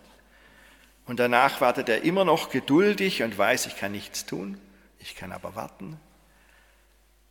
Und 1.06 1.20
danach 1.20 1.62
wartet 1.62 1.88
er 1.88 2.02
immer 2.02 2.26
noch 2.26 2.50
geduldig 2.50 3.22
und 3.22 3.38
weiß, 3.38 3.68
ich 3.68 3.78
kann 3.78 3.92
nichts 3.92 4.26
tun, 4.26 4.60
ich 5.00 5.16
kann 5.16 5.32
aber 5.32 5.56
warten. 5.56 6.00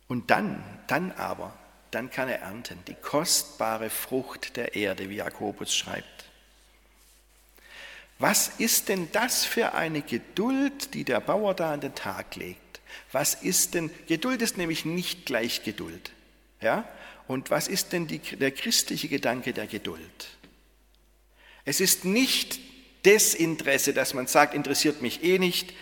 Und 0.07 0.31
dann, 0.31 0.63
dann 0.87 1.11
aber, 1.11 1.57
dann 1.91 2.09
kann 2.09 2.29
er 2.29 2.39
ernten, 2.39 2.79
die 2.87 2.95
kostbare 2.95 3.89
Frucht 3.89 4.55
der 4.55 4.75
Erde, 4.75 5.09
wie 5.09 5.15
Jakobus 5.15 5.75
schreibt. 5.75 6.25
Was 8.19 8.49
ist 8.57 8.89
denn 8.89 9.09
das 9.11 9.45
für 9.45 9.73
eine 9.73 10.01
Geduld, 10.01 10.93
die 10.93 11.03
der 11.03 11.19
Bauer 11.19 11.53
da 11.53 11.73
an 11.73 11.81
den 11.81 11.93
Tag 11.93 12.35
legt? 12.35 12.81
Was 13.11 13.35
ist 13.35 13.73
denn, 13.73 13.91
Geduld 14.07 14.41
ist 14.41 14.57
nämlich 14.57 14.85
nicht 14.85 15.25
gleich 15.25 15.63
Geduld. 15.63 16.11
Ja? 16.61 16.87
Und 17.27 17.51
was 17.51 17.67
ist 17.67 17.93
denn 17.93 18.07
die, 18.07 18.19
der 18.19 18.51
christliche 18.51 19.07
Gedanke 19.07 19.53
der 19.53 19.67
Geduld? 19.67 20.27
Es 21.65 21.79
ist 21.79 22.05
nicht 22.05 22.59
Desinteresse, 23.05 23.93
dass 23.93 24.13
man 24.13 24.27
sagt, 24.27 24.53
interessiert 24.53 25.01
mich 25.01 25.23
eh 25.23 25.37
nicht, 25.37 25.73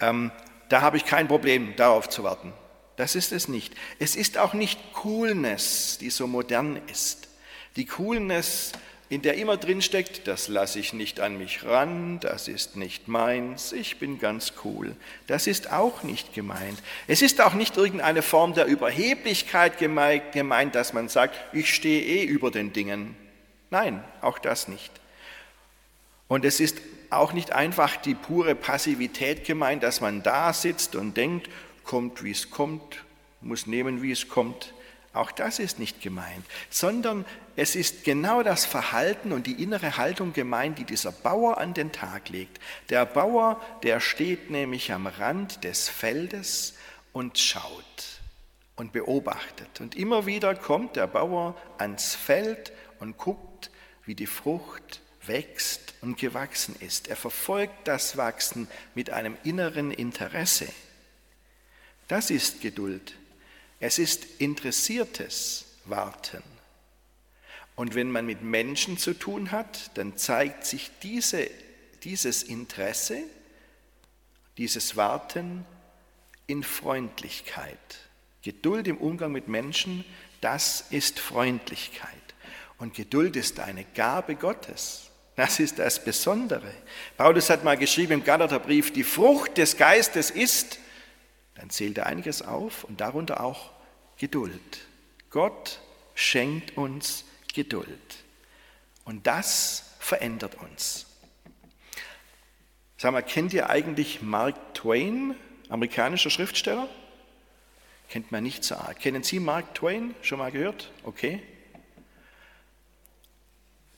ähm, 0.00 0.30
da 0.70 0.80
habe 0.80 0.96
ich 0.96 1.04
kein 1.04 1.28
Problem, 1.28 1.74
darauf 1.76 2.08
zu 2.08 2.24
warten. 2.24 2.54
Das 2.96 3.14
ist 3.14 3.32
es 3.32 3.48
nicht. 3.48 3.74
Es 3.98 4.16
ist 4.16 4.38
auch 4.38 4.54
nicht 4.54 4.78
Coolness, 4.94 5.98
die 5.98 6.10
so 6.10 6.26
modern 6.26 6.80
ist. 6.90 7.28
Die 7.76 7.86
Coolness 7.86 8.72
in 9.08 9.22
der 9.22 9.34
immer 9.34 9.56
drin 9.56 9.82
steckt, 9.82 10.28
das 10.28 10.46
lasse 10.46 10.78
ich 10.78 10.92
nicht 10.92 11.18
an 11.18 11.36
mich 11.36 11.64
ran, 11.64 12.20
das 12.20 12.46
ist 12.46 12.76
nicht 12.76 13.08
meins, 13.08 13.72
ich 13.72 13.98
bin 13.98 14.20
ganz 14.20 14.52
cool. 14.64 14.94
Das 15.26 15.48
ist 15.48 15.72
auch 15.72 16.04
nicht 16.04 16.32
gemeint. 16.32 16.80
Es 17.08 17.20
ist 17.20 17.40
auch 17.40 17.54
nicht 17.54 17.76
irgendeine 17.76 18.22
Form 18.22 18.54
der 18.54 18.66
Überheblichkeit 18.66 19.78
gemeint, 19.78 20.76
dass 20.76 20.92
man 20.92 21.08
sagt, 21.08 21.36
ich 21.52 21.74
stehe 21.74 22.02
eh 22.02 22.24
über 22.24 22.52
den 22.52 22.72
Dingen. 22.72 23.16
Nein, 23.70 24.04
auch 24.20 24.38
das 24.38 24.68
nicht. 24.68 24.92
Und 26.28 26.44
es 26.44 26.60
ist 26.60 26.78
auch 27.10 27.32
nicht 27.32 27.52
einfach 27.52 27.96
die 27.96 28.14
pure 28.14 28.54
Passivität 28.54 29.44
gemeint, 29.44 29.82
dass 29.82 30.00
man 30.00 30.22
da 30.22 30.52
sitzt 30.52 30.94
und 30.94 31.16
denkt, 31.16 31.48
kommt 31.84 32.22
wie 32.22 32.30
es 32.30 32.50
kommt, 32.50 33.04
muss 33.40 33.66
nehmen 33.66 34.02
wie 34.02 34.12
es 34.12 34.28
kommt. 34.28 34.72
Auch 35.12 35.32
das 35.32 35.58
ist 35.58 35.80
nicht 35.80 36.00
gemeint, 36.00 36.44
sondern 36.70 37.24
es 37.56 37.74
ist 37.74 38.04
genau 38.04 38.44
das 38.44 38.64
Verhalten 38.64 39.32
und 39.32 39.48
die 39.48 39.60
innere 39.60 39.96
Haltung 39.96 40.32
gemeint, 40.32 40.78
die 40.78 40.84
dieser 40.84 41.10
Bauer 41.10 41.58
an 41.58 41.74
den 41.74 41.90
Tag 41.90 42.28
legt. 42.28 42.60
Der 42.90 43.06
Bauer, 43.06 43.60
der 43.82 43.98
steht 43.98 44.50
nämlich 44.50 44.92
am 44.92 45.08
Rand 45.08 45.64
des 45.64 45.88
Feldes 45.88 46.74
und 47.12 47.38
schaut 47.38 48.20
und 48.76 48.92
beobachtet. 48.92 49.80
Und 49.80 49.96
immer 49.96 50.26
wieder 50.26 50.54
kommt 50.54 50.94
der 50.94 51.08
Bauer 51.08 51.56
ans 51.78 52.14
Feld 52.14 52.72
und 53.00 53.18
guckt, 53.18 53.72
wie 54.06 54.14
die 54.14 54.28
Frucht 54.28 55.00
wächst 55.26 55.89
und 56.00 56.18
gewachsen 56.18 56.74
ist. 56.80 57.08
Er 57.08 57.16
verfolgt 57.16 57.86
das 57.86 58.16
Wachsen 58.16 58.68
mit 58.94 59.10
einem 59.10 59.36
inneren 59.44 59.90
Interesse. 59.90 60.68
Das 62.08 62.30
ist 62.30 62.60
Geduld. 62.60 63.14
Es 63.78 63.98
ist 63.98 64.26
interessiertes 64.38 65.66
Warten. 65.84 66.42
Und 67.76 67.94
wenn 67.94 68.10
man 68.10 68.26
mit 68.26 68.42
Menschen 68.42 68.98
zu 68.98 69.14
tun 69.14 69.52
hat, 69.52 69.90
dann 69.96 70.16
zeigt 70.16 70.66
sich 70.66 70.90
diese, 71.02 71.48
dieses 72.02 72.42
Interesse, 72.42 73.22
dieses 74.58 74.96
Warten 74.96 75.64
in 76.46 76.62
Freundlichkeit. 76.62 77.78
Geduld 78.42 78.88
im 78.88 78.98
Umgang 78.98 79.32
mit 79.32 79.48
Menschen, 79.48 80.04
das 80.40 80.84
ist 80.90 81.18
Freundlichkeit. 81.20 82.10
Und 82.78 82.94
Geduld 82.94 83.36
ist 83.36 83.60
eine 83.60 83.84
Gabe 83.84 84.34
Gottes. 84.34 85.09
Das 85.40 85.58
ist 85.58 85.78
das 85.78 86.04
Besondere. 86.04 86.70
Paulus 87.16 87.48
hat 87.48 87.64
mal 87.64 87.76
geschrieben 87.76 88.12
im 88.12 88.24
Galaterbrief, 88.24 88.92
die 88.92 89.04
Frucht 89.04 89.56
des 89.56 89.76
Geistes 89.76 90.30
ist 90.30 90.78
dann 91.60 91.68
zählt 91.68 91.98
er 91.98 92.06
einiges 92.06 92.40
auf 92.40 92.84
und 92.84 93.02
darunter 93.02 93.42
auch 93.42 93.70
Geduld. 94.16 94.80
Gott 95.28 95.80
schenkt 96.14 96.74
uns 96.78 97.26
Geduld. 97.52 98.24
Und 99.04 99.26
das 99.26 99.94
verändert 99.98 100.54
uns. 100.54 101.04
Sag 102.96 103.12
mal, 103.12 103.20
kennt 103.20 103.52
ihr 103.52 103.68
eigentlich 103.68 104.22
Mark 104.22 104.72
Twain, 104.72 105.34
amerikanischer 105.68 106.30
Schriftsteller? 106.30 106.88
Kennt 108.08 108.32
man 108.32 108.42
nicht 108.42 108.64
so 108.64 108.76
arg. 108.76 108.98
Kennen 108.98 109.22
Sie 109.22 109.38
Mark 109.38 109.74
Twain? 109.74 110.14
Schon 110.22 110.38
mal 110.38 110.50
gehört? 110.50 110.90
Okay. 111.02 111.42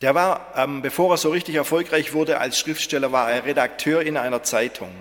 Der 0.02 0.16
war, 0.16 0.52
ähm, 0.56 0.82
bevor 0.82 1.14
er 1.14 1.16
so 1.16 1.30
richtig 1.30 1.54
erfolgreich 1.54 2.12
wurde 2.12 2.40
als 2.40 2.58
Schriftsteller, 2.58 3.12
war 3.12 3.30
er 3.30 3.44
Redakteur 3.44 4.02
in 4.02 4.16
einer 4.16 4.42
Zeitung. 4.42 4.92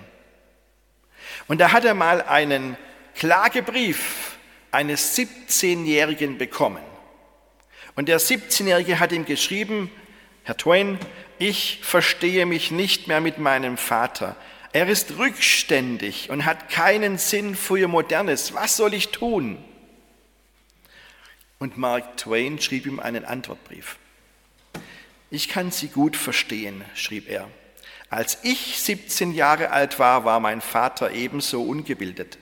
Und 1.48 1.60
da 1.60 1.72
hat 1.72 1.84
er 1.84 1.94
mal 1.94 2.22
einen 2.22 2.76
Klagebrief 3.16 4.36
eines 4.70 5.18
17-Jährigen 5.18 6.38
bekommen. 6.38 6.82
Und 7.96 8.08
der 8.08 8.20
17-Jährige 8.20 9.00
hat 9.00 9.10
ihm 9.10 9.24
geschrieben, 9.24 9.90
Herr 10.44 10.56
Twain, 10.56 11.00
ich 11.38 11.80
verstehe 11.82 12.46
mich 12.46 12.70
nicht 12.70 13.08
mehr 13.08 13.20
mit 13.20 13.38
meinem 13.38 13.76
Vater. 13.76 14.36
Er 14.72 14.88
ist 14.88 15.18
rückständig 15.18 16.30
und 16.30 16.44
hat 16.44 16.70
keinen 16.70 17.18
Sinn 17.18 17.56
für 17.56 17.88
Modernes. 17.88 18.54
Was 18.54 18.76
soll 18.76 18.94
ich 18.94 19.08
tun? 19.08 19.62
Und 21.58 21.76
Mark 21.76 22.16
Twain 22.16 22.60
schrieb 22.60 22.86
ihm 22.86 23.00
einen 23.00 23.24
Antwortbrief. 23.24 23.98
Ich 25.32 25.48
kann 25.48 25.70
Sie 25.70 25.88
gut 25.88 26.14
verstehen, 26.14 26.84
schrieb 26.94 27.26
er. 27.26 27.48
Als 28.10 28.40
ich 28.42 28.78
17 28.78 29.32
Jahre 29.32 29.70
alt 29.70 29.98
war, 29.98 30.26
war 30.26 30.40
mein 30.40 30.60
Vater 30.60 31.12
ebenso 31.12 31.62
ungebildet. 31.62 32.36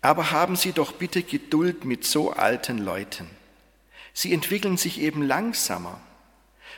Aber 0.00 0.30
haben 0.30 0.56
Sie 0.56 0.72
doch 0.72 0.92
bitte 0.92 1.22
Geduld 1.22 1.84
mit 1.84 2.06
so 2.06 2.30
alten 2.30 2.78
Leuten. 2.78 3.28
Sie 4.14 4.32
entwickeln 4.32 4.78
sich 4.78 5.02
eben 5.02 5.20
langsamer. 5.20 6.00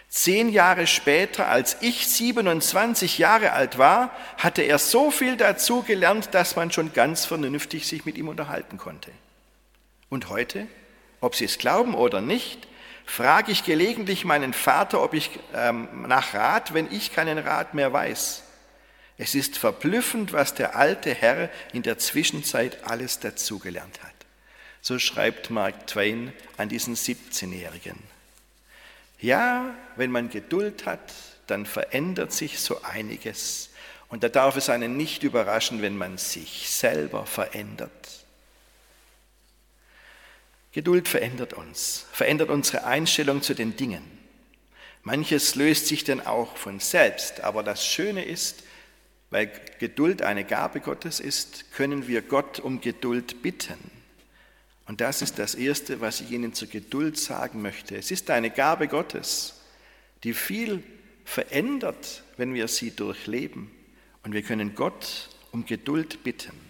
Zehn 0.08 0.48
Jahre 0.48 0.88
später, 0.88 1.46
als 1.46 1.76
ich 1.80 2.08
27 2.08 3.18
Jahre 3.18 3.52
alt 3.52 3.78
war, 3.78 4.10
hatte 4.38 4.62
er 4.62 4.80
so 4.80 5.12
viel 5.12 5.36
dazu 5.36 5.84
gelernt, 5.84 6.30
dass 6.32 6.56
man 6.56 6.72
schon 6.72 6.92
ganz 6.92 7.24
vernünftig 7.24 7.86
sich 7.86 8.04
mit 8.04 8.18
ihm 8.18 8.26
unterhalten 8.26 8.78
konnte. 8.78 9.12
Und 10.08 10.28
heute, 10.28 10.66
ob 11.20 11.36
Sie 11.36 11.44
es 11.44 11.56
glauben 11.58 11.94
oder 11.94 12.20
nicht, 12.20 12.66
frage 13.04 13.52
ich 13.52 13.64
gelegentlich 13.64 14.24
meinen 14.24 14.52
Vater, 14.52 15.02
ob 15.02 15.14
ich 15.14 15.30
ähm, 15.54 16.06
nach 16.06 16.34
Rat, 16.34 16.74
wenn 16.74 16.90
ich 16.90 17.12
keinen 17.12 17.38
Rat 17.38 17.74
mehr 17.74 17.92
weiß. 17.92 18.42
Es 19.16 19.34
ist 19.34 19.58
verblüffend, 19.58 20.32
was 20.32 20.54
der 20.54 20.76
alte 20.76 21.14
Herr 21.14 21.48
in 21.72 21.82
der 21.82 21.98
Zwischenzeit 21.98 22.78
alles 22.84 23.20
dazugelernt 23.20 24.02
hat. 24.02 24.12
So 24.80 24.98
schreibt 24.98 25.50
Mark 25.50 25.86
Twain 25.86 26.32
an 26.56 26.68
diesen 26.68 26.96
17-Jährigen. 26.96 27.96
Ja, 29.20 29.74
wenn 29.96 30.10
man 30.10 30.30
Geduld 30.30 30.84
hat, 30.84 31.12
dann 31.46 31.64
verändert 31.64 32.32
sich 32.32 32.58
so 32.58 32.82
einiges. 32.82 33.70
Und 34.08 34.22
da 34.22 34.28
darf 34.28 34.56
es 34.56 34.68
einen 34.68 34.96
nicht 34.96 35.22
überraschen, 35.22 35.80
wenn 35.80 35.96
man 35.96 36.18
sich 36.18 36.70
selber 36.70 37.24
verändert. 37.24 38.23
Geduld 40.74 41.06
verändert 41.06 41.52
uns, 41.52 42.04
verändert 42.10 42.50
unsere 42.50 42.82
Einstellung 42.84 43.42
zu 43.42 43.54
den 43.54 43.76
Dingen. 43.76 44.02
Manches 45.04 45.54
löst 45.54 45.86
sich 45.86 46.02
dann 46.02 46.20
auch 46.20 46.56
von 46.56 46.80
selbst, 46.80 47.42
aber 47.42 47.62
das 47.62 47.86
Schöne 47.86 48.24
ist, 48.24 48.64
weil 49.30 49.52
Geduld 49.78 50.22
eine 50.22 50.44
Gabe 50.44 50.80
Gottes 50.80 51.20
ist, 51.20 51.72
können 51.72 52.08
wir 52.08 52.22
Gott 52.22 52.58
um 52.58 52.80
Geduld 52.80 53.40
bitten. 53.40 53.78
Und 54.86 55.00
das 55.00 55.22
ist 55.22 55.38
das 55.38 55.54
Erste, 55.54 56.00
was 56.00 56.20
ich 56.20 56.32
Ihnen 56.32 56.54
zur 56.54 56.68
Geduld 56.68 57.18
sagen 57.18 57.62
möchte. 57.62 57.96
Es 57.96 58.10
ist 58.10 58.28
eine 58.30 58.50
Gabe 58.50 58.88
Gottes, 58.88 59.60
die 60.24 60.34
viel 60.34 60.82
verändert, 61.24 62.24
wenn 62.36 62.52
wir 62.52 62.66
sie 62.66 62.90
durchleben. 62.90 63.70
Und 64.24 64.32
wir 64.32 64.42
können 64.42 64.74
Gott 64.74 65.30
um 65.52 65.66
Geduld 65.66 66.24
bitten. 66.24 66.63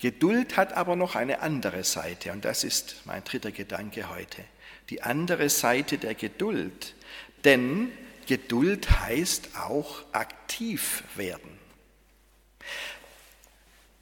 Geduld 0.00 0.56
hat 0.56 0.72
aber 0.72 0.96
noch 0.96 1.14
eine 1.14 1.40
andere 1.40 1.84
Seite 1.84 2.32
und 2.32 2.44
das 2.44 2.64
ist 2.64 3.02
mein 3.04 3.22
dritter 3.22 3.52
Gedanke 3.52 4.08
heute. 4.08 4.42
Die 4.88 5.02
andere 5.02 5.50
Seite 5.50 5.98
der 5.98 6.14
Geduld. 6.14 6.94
Denn 7.44 7.92
Geduld 8.26 9.00
heißt 9.00 9.50
auch 9.58 10.02
aktiv 10.12 11.04
werden. 11.16 11.58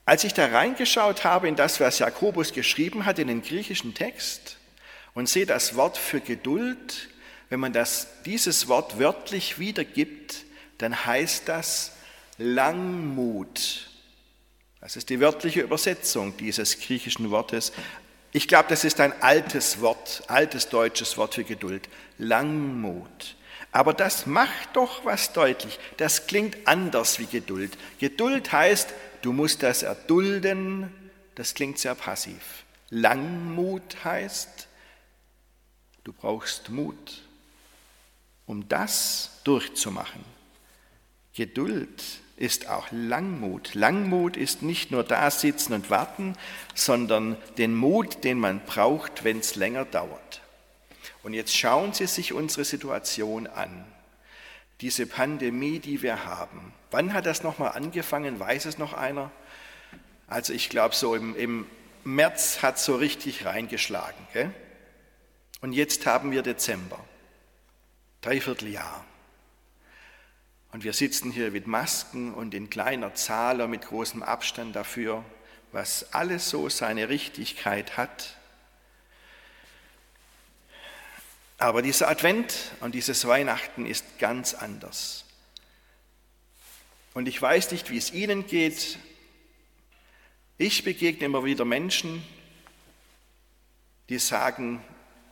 Als 0.05 0.23
ich 0.23 0.33
da 0.33 0.47
reingeschaut 0.47 1.23
habe 1.23 1.47
in 1.47 1.55
das, 1.55 1.79
was 1.79 1.99
Jakobus 1.99 2.53
geschrieben 2.53 3.05
hat 3.05 3.19
in 3.19 3.27
den 3.27 3.43
griechischen 3.43 3.93
Text 3.93 4.57
und 5.13 5.27
sehe 5.29 5.45
das 5.45 5.75
Wort 5.75 5.97
für 5.97 6.21
Geduld, 6.21 7.09
wenn 7.49 7.59
man 7.59 7.73
das, 7.73 8.07
dieses 8.25 8.67
Wort 8.67 8.99
wörtlich 8.99 9.59
wiedergibt, 9.59 10.45
dann 10.77 11.05
heißt 11.05 11.47
das 11.47 11.91
Langmut. 12.37 13.88
Das 14.81 14.95
ist 14.95 15.09
die 15.09 15.19
wörtliche 15.19 15.61
Übersetzung 15.61 16.35
dieses 16.37 16.79
griechischen 16.79 17.31
Wortes. 17.31 17.73
Ich 18.31 18.47
glaube, 18.47 18.69
das 18.69 18.83
ist 18.83 18.99
ein 18.99 19.13
altes 19.21 19.81
Wort, 19.81 20.23
altes 20.27 20.69
deutsches 20.69 21.17
Wort 21.17 21.35
für 21.35 21.43
Geduld. 21.43 21.89
Langmut. 22.17 23.35
Aber 23.71 23.93
das 23.93 24.25
macht 24.25 24.75
doch 24.75 25.05
was 25.05 25.33
deutlich. 25.33 25.79
Das 25.97 26.27
klingt 26.27 26.67
anders 26.67 27.19
wie 27.19 27.25
Geduld. 27.25 27.77
Geduld 27.99 28.51
heißt, 28.51 28.93
du 29.21 29.33
musst 29.33 29.63
das 29.63 29.83
erdulden. 29.83 30.91
Das 31.35 31.53
klingt 31.53 31.77
sehr 31.77 31.95
passiv. 31.95 32.65
Langmut 32.89 34.03
heißt, 34.03 34.67
du 36.03 36.13
brauchst 36.13 36.69
Mut, 36.69 37.21
um 38.45 38.67
das 38.67 39.41
durchzumachen. 39.43 40.23
Geduld 41.33 42.03
ist 42.39 42.69
auch 42.69 42.87
Langmut. 42.91 43.75
Langmut 43.75 44.37
ist 44.37 44.61
nicht 44.61 44.91
nur 44.91 45.03
da 45.03 45.29
sitzen 45.29 45.73
und 45.73 45.89
warten, 45.89 46.35
sondern 46.73 47.37
den 47.57 47.75
Mut, 47.75 48.23
den 48.23 48.39
man 48.39 48.61
braucht, 48.61 49.25
wenn 49.25 49.39
es 49.39 49.55
länger 49.55 49.83
dauert. 49.83 50.41
Und 51.21 51.33
jetzt 51.33 51.55
schauen 51.55 51.91
Sie 51.93 52.07
sich 52.07 52.31
unsere 52.31 52.63
Situation 52.63 53.45
an. 53.45 53.85
Diese 54.79 55.05
Pandemie, 55.05 55.79
die 55.79 56.01
wir 56.01 56.25
haben. 56.25 56.73
Wann 56.91 57.13
hat 57.13 57.25
das 57.25 57.43
nochmal 57.43 57.73
angefangen? 57.73 58.39
Weiß 58.39 58.65
es 58.65 58.77
noch 58.77 58.93
einer? 58.93 59.31
Also 60.27 60.53
ich 60.53 60.69
glaube, 60.69 60.95
so 60.95 61.15
im, 61.15 61.35
im 61.35 61.65
März 62.05 62.61
hat 62.61 62.79
so 62.79 62.95
richtig 62.95 63.45
reingeschlagen. 63.45 64.25
Gell? 64.31 64.53
Und 65.59 65.73
jetzt 65.73 66.05
haben 66.05 66.31
wir 66.31 66.41
Dezember. 66.41 67.03
Dreiviertel 68.21 68.69
Jahr. 68.69 69.05
Und 70.71 70.83
wir 70.83 70.93
sitzen 70.93 71.31
hier 71.31 71.51
mit 71.51 71.65
Masken 71.65 72.33
und 72.33 72.53
in 72.53 72.69
kleiner 72.69 73.15
Zahl 73.15 73.61
und 73.61 73.71
mit 73.71 73.81
großem 73.81 74.21
Abstand 74.21 74.75
dafür, 74.75 75.25
was 75.71 76.13
alles 76.13 76.49
so 76.49 76.69
seine 76.69 77.09
Richtigkeit 77.09 77.97
hat. 77.97 78.37
Aber 81.57 81.81
dieser 81.81 82.07
Advent 82.07 82.71
und 82.79 82.95
dieses 82.95 83.27
Weihnachten 83.27 83.85
ist 83.85 84.19
ganz 84.19 84.53
anders. 84.53 85.25
Und 87.13 87.27
ich 87.27 87.41
weiß 87.41 87.71
nicht, 87.71 87.89
wie 87.89 87.97
es 87.97 88.13
Ihnen 88.13 88.47
geht. 88.47 88.97
Ich 90.57 90.83
begegne 90.83 91.25
immer 91.25 91.43
wieder 91.43 91.65
Menschen, 91.65 92.23
die 94.07 94.19
sagen, 94.19 94.81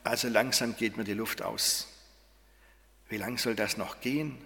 also 0.04 0.28
langsam 0.28 0.76
geht 0.76 0.96
mir 0.96 1.04
die 1.04 1.14
Luft 1.14 1.42
aus. 1.42 1.88
Wie 3.08 3.16
lang 3.16 3.38
soll 3.38 3.54
das 3.54 3.76
noch 3.76 4.00
gehen? 4.00 4.36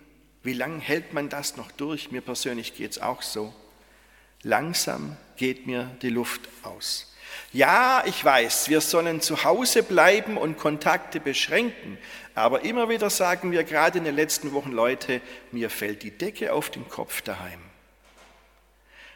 Wie 0.42 0.54
lang 0.54 0.80
hält 0.80 1.12
man 1.12 1.28
das 1.28 1.56
noch 1.56 1.70
durch? 1.70 2.10
Mir 2.10 2.20
persönlich 2.20 2.74
geht 2.74 2.92
es 2.92 3.00
auch 3.00 3.22
so. 3.22 3.54
Langsam 4.42 5.16
geht 5.36 5.66
mir 5.66 5.90
die 6.02 6.10
Luft 6.10 6.48
aus. 6.62 7.12
Ja, 7.52 8.02
ich 8.06 8.24
weiß, 8.24 8.68
wir 8.68 8.80
sollen 8.80 9.20
zu 9.20 9.44
Hause 9.44 9.82
bleiben 9.82 10.36
und 10.36 10.58
Kontakte 10.58 11.20
beschränken, 11.20 11.98
aber 12.34 12.64
immer 12.64 12.88
wieder 12.88 13.10
sagen 13.10 13.52
wir 13.52 13.64
gerade 13.64 13.98
in 13.98 14.04
den 14.04 14.16
letzten 14.16 14.52
Wochen, 14.52 14.72
Leute, 14.72 15.20
mir 15.50 15.70
fällt 15.70 16.02
die 16.02 16.10
Decke 16.10 16.52
auf 16.52 16.70
den 16.70 16.88
Kopf 16.88 17.22
daheim. 17.22 17.60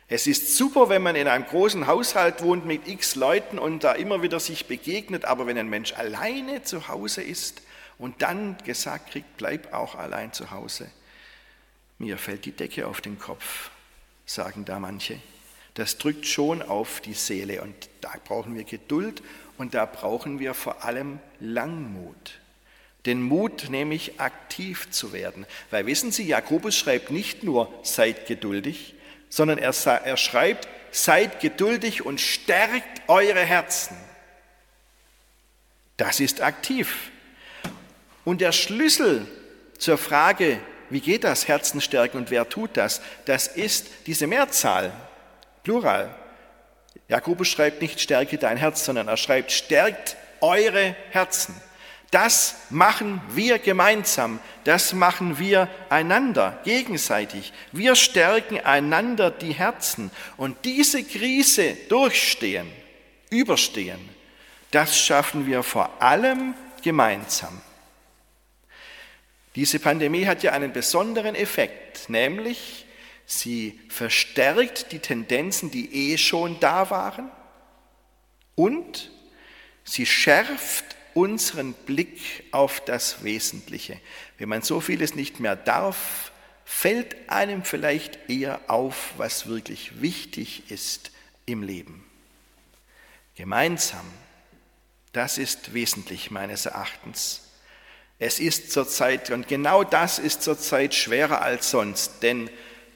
Es 0.08 0.26
ist 0.26 0.56
super, 0.56 0.88
wenn 0.88 1.02
man 1.02 1.16
in 1.16 1.26
einem 1.26 1.46
großen 1.46 1.86
Haushalt 1.88 2.42
wohnt 2.42 2.64
mit 2.64 2.86
x 2.86 3.16
Leuten 3.16 3.58
und 3.58 3.82
da 3.82 3.92
immer 3.92 4.22
wieder 4.22 4.38
sich 4.38 4.66
begegnet, 4.66 5.24
aber 5.24 5.46
wenn 5.46 5.58
ein 5.58 5.68
Mensch 5.68 5.94
alleine 5.94 6.62
zu 6.62 6.88
Hause 6.88 7.22
ist 7.22 7.62
und 7.98 8.22
dann 8.22 8.56
gesagt 8.64 9.10
kriegt, 9.10 9.36
bleib 9.36 9.72
auch 9.72 9.96
allein 9.96 10.32
zu 10.32 10.52
Hause, 10.52 10.90
mir 11.98 12.18
fällt 12.18 12.44
die 12.44 12.52
Decke 12.52 12.86
auf 12.86 13.00
den 13.00 13.18
Kopf, 13.18 13.70
sagen 14.26 14.64
da 14.64 14.78
manche. 14.78 15.20
Das 15.74 15.98
drückt 15.98 16.26
schon 16.26 16.62
auf 16.62 17.00
die 17.00 17.14
Seele 17.14 17.62
und 17.62 17.74
da 18.00 18.12
brauchen 18.24 18.54
wir 18.54 18.64
Geduld 18.64 19.22
und 19.58 19.74
da 19.74 19.84
brauchen 19.86 20.38
wir 20.38 20.54
vor 20.54 20.84
allem 20.84 21.18
Langmut. 21.40 22.40
Den 23.04 23.22
Mut, 23.22 23.68
nämlich 23.70 24.18
aktiv 24.18 24.90
zu 24.90 25.12
werden. 25.12 25.46
Weil 25.70 25.86
wissen 25.86 26.10
Sie, 26.10 26.24
Jakobus 26.26 26.76
schreibt 26.76 27.10
nicht 27.10 27.44
nur, 27.44 27.72
seid 27.82 28.26
geduldig, 28.26 28.94
sondern 29.28 29.58
er, 29.58 29.74
er 29.86 30.16
schreibt, 30.16 30.66
seid 30.90 31.40
geduldig 31.40 32.04
und 32.04 32.20
stärkt 32.20 33.08
eure 33.08 33.44
Herzen. 33.44 33.96
Das 35.96 36.20
ist 36.20 36.40
aktiv. 36.40 37.10
Und 38.24 38.40
der 38.40 38.52
Schlüssel 38.52 39.26
zur 39.78 39.98
Frage, 39.98 40.58
wie 40.90 41.00
geht 41.00 41.24
das 41.24 41.48
Herzen 41.48 41.80
stärken 41.80 42.18
und 42.18 42.30
wer 42.30 42.48
tut 42.48 42.76
das? 42.76 43.00
Das 43.24 43.46
ist 43.46 43.88
diese 44.06 44.26
Mehrzahl, 44.26 44.92
Plural. 45.62 46.14
Jakobus 47.08 47.48
schreibt 47.48 47.82
nicht 47.82 48.00
stärke 48.00 48.38
dein 48.38 48.56
Herz, 48.56 48.84
sondern 48.84 49.08
er 49.08 49.16
schreibt 49.16 49.52
stärkt 49.52 50.16
eure 50.40 50.96
Herzen. 51.10 51.54
Das 52.10 52.56
machen 52.70 53.20
wir 53.30 53.58
gemeinsam, 53.58 54.38
das 54.64 54.92
machen 54.92 55.38
wir 55.38 55.68
einander, 55.88 56.58
gegenseitig. 56.64 57.52
Wir 57.72 57.96
stärken 57.96 58.60
einander 58.60 59.30
die 59.30 59.52
Herzen 59.52 60.10
und 60.36 60.64
diese 60.64 61.02
Krise 61.02 61.76
durchstehen, 61.88 62.70
überstehen, 63.30 64.08
das 64.70 64.98
schaffen 64.98 65.46
wir 65.46 65.62
vor 65.62 65.90
allem 66.00 66.54
gemeinsam. 66.82 67.60
Diese 69.56 69.78
Pandemie 69.78 70.26
hat 70.26 70.42
ja 70.42 70.52
einen 70.52 70.72
besonderen 70.72 71.34
Effekt, 71.34 72.10
nämlich 72.10 72.84
sie 73.24 73.80
verstärkt 73.88 74.92
die 74.92 74.98
Tendenzen, 74.98 75.70
die 75.70 76.12
eh 76.12 76.18
schon 76.18 76.60
da 76.60 76.90
waren 76.90 77.30
und 78.54 79.10
sie 79.82 80.04
schärft 80.04 80.84
unseren 81.14 81.72
Blick 81.72 82.44
auf 82.52 82.84
das 82.84 83.24
Wesentliche. 83.24 83.98
Wenn 84.36 84.50
man 84.50 84.60
so 84.60 84.80
vieles 84.80 85.14
nicht 85.14 85.40
mehr 85.40 85.56
darf, 85.56 86.32
fällt 86.66 87.16
einem 87.30 87.64
vielleicht 87.64 88.28
eher 88.28 88.60
auf, 88.66 89.14
was 89.16 89.46
wirklich 89.46 90.02
wichtig 90.02 90.70
ist 90.70 91.12
im 91.46 91.62
Leben. 91.62 92.04
Gemeinsam, 93.36 94.04
das 95.12 95.38
ist 95.38 95.72
wesentlich 95.72 96.30
meines 96.30 96.66
Erachtens. 96.66 97.45
Es 98.18 98.40
ist 98.40 98.72
zurzeit, 98.72 99.30
und 99.30 99.46
genau 99.46 99.84
das 99.84 100.18
ist 100.18 100.42
zurzeit 100.42 100.94
schwerer 100.94 101.42
als 101.42 101.70
sonst, 101.70 102.22
denn 102.22 102.50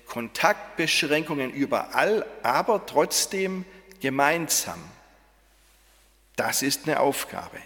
Kontaktbeschränkungen 0.07 1.53
überall, 1.53 2.27
aber 2.43 2.87
trotzdem 2.87 3.65
gemeinsam. 4.01 4.83
Das 6.37 6.63
ist 6.63 6.87
eine 6.87 7.01
Aufgabe. 7.01 7.59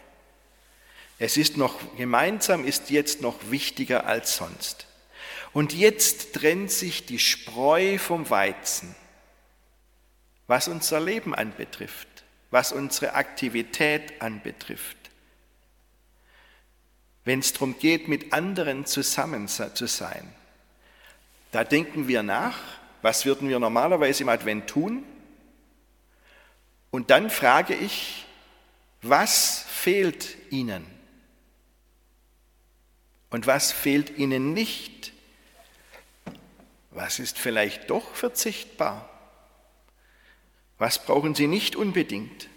Es 1.18 1.36
ist 1.36 1.56
noch 1.56 1.78
gemeinsam, 1.96 2.64
ist 2.64 2.90
jetzt 2.90 3.22
noch 3.22 3.36
wichtiger 3.50 4.06
als 4.06 4.36
sonst. 4.36 4.86
Und 5.52 5.72
jetzt 5.72 6.34
trennt 6.34 6.72
sich 6.72 7.06
die 7.06 7.20
Spreu 7.20 7.98
vom 7.98 8.28
Weizen, 8.30 8.96
was 10.48 10.66
unser 10.66 10.98
Leben 10.98 11.36
anbetrifft, 11.36 12.08
was 12.50 12.72
unsere 12.72 13.14
Aktivität 13.14 14.20
anbetrifft 14.20 15.03
wenn 17.24 17.40
es 17.40 17.52
darum 17.52 17.78
geht, 17.78 18.08
mit 18.08 18.32
anderen 18.32 18.86
zusammen 18.86 19.48
zu 19.48 19.86
sein. 19.86 20.32
Da 21.52 21.64
denken 21.64 22.08
wir 22.08 22.22
nach, 22.22 22.58
was 23.02 23.24
würden 23.24 23.48
wir 23.48 23.58
normalerweise 23.58 24.22
im 24.22 24.28
Advent 24.28 24.66
tun? 24.66 25.04
Und 26.90 27.10
dann 27.10 27.30
frage 27.30 27.74
ich, 27.74 28.24
was 29.02 29.64
fehlt 29.68 30.36
Ihnen? 30.50 30.86
Und 33.30 33.46
was 33.46 33.72
fehlt 33.72 34.16
Ihnen 34.18 34.52
nicht? 34.52 35.12
Was 36.90 37.18
ist 37.18 37.38
vielleicht 37.38 37.90
doch 37.90 38.14
verzichtbar? 38.14 39.08
Was 40.78 41.04
brauchen 41.04 41.34
Sie 41.34 41.46
nicht 41.46 41.76
unbedingt? 41.76 42.48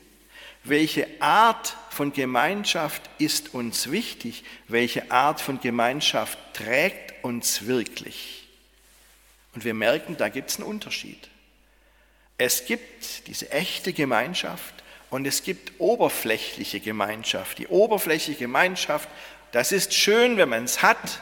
Welche 0.67 1.07
Art 1.21 1.75
von 1.89 2.11
Gemeinschaft 2.11 3.01
ist 3.19 3.53
uns 3.53 3.89
wichtig? 3.89 4.43
Welche 4.67 5.11
Art 5.11 5.39
von 5.39 5.61
Gemeinschaft 5.61 6.37
trägt 6.53 7.23
uns 7.23 7.67
wirklich? 7.67 8.47
Und 9.55 9.63
wir 9.63 9.73
merken, 9.73 10.17
da 10.17 10.27
gibt 10.27 10.49
es 10.49 10.57
einen 10.57 10.67
Unterschied. 10.67 11.29
Es 12.37 12.65
gibt 12.65 13.27
diese 13.27 13.49
echte 13.51 13.93
Gemeinschaft 13.93 14.83
und 15.09 15.25
es 15.25 15.41
gibt 15.43 15.79
oberflächliche 15.79 16.81
Gemeinschaft. 16.81 17.57
Die 17.57 17.67
oberflächliche 17.67 18.37
Gemeinschaft, 18.37 19.07
das 19.53 19.71
ist 19.71 19.93
schön, 19.93 20.37
wenn 20.37 20.49
man 20.49 20.65
es 20.65 20.81
hat, 20.81 21.21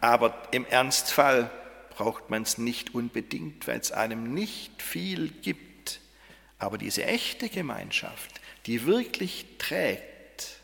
aber 0.00 0.40
im 0.52 0.66
Ernstfall 0.66 1.50
braucht 1.96 2.30
man 2.30 2.42
es 2.42 2.58
nicht 2.58 2.94
unbedingt, 2.94 3.66
weil 3.66 3.80
es 3.80 3.92
einem 3.92 4.34
nicht 4.34 4.80
viel 4.80 5.28
gibt. 5.42 6.00
Aber 6.58 6.78
diese 6.78 7.04
echte 7.04 7.48
Gemeinschaft, 7.48 8.33
die 8.66 8.86
wirklich 8.86 9.46
trägt, 9.58 10.56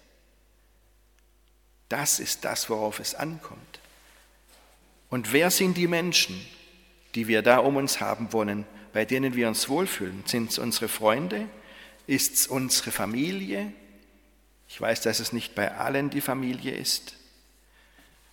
das 1.89 2.21
ist 2.21 2.45
das, 2.45 2.71
worauf 2.71 3.01
es 3.01 3.15
ankommt. 3.15 3.81
Und 5.11 5.33
wer 5.33 5.51
sind 5.51 5.77
die 5.77 5.89
Menschen, 5.89 6.41
die 7.15 7.27
wir 7.27 7.43
da 7.43 7.59
um 7.59 7.77
uns 7.77 8.01
haben 8.01 8.33
wollen, 8.33 8.65
bei 8.93 9.05
denen 9.05 9.35
wir 9.35 9.49
uns 9.49 9.69
wohlfühlen? 9.69 10.23
Sind 10.27 10.51
es 10.51 10.59
unsere 10.59 10.89
Freunde? 10.89 11.49
Ist 12.07 12.35
es 12.35 12.47
unsere 12.47 12.93
Familie? 12.93 13.73
Ich 14.69 14.81
weiß, 14.81 15.01
dass 15.03 15.19
es 15.19 15.33
nicht 15.33 15.57
bei 15.57 15.77
allen 15.77 16.11
die 16.11 16.21
Familie 16.21 16.75
ist. 16.77 17.17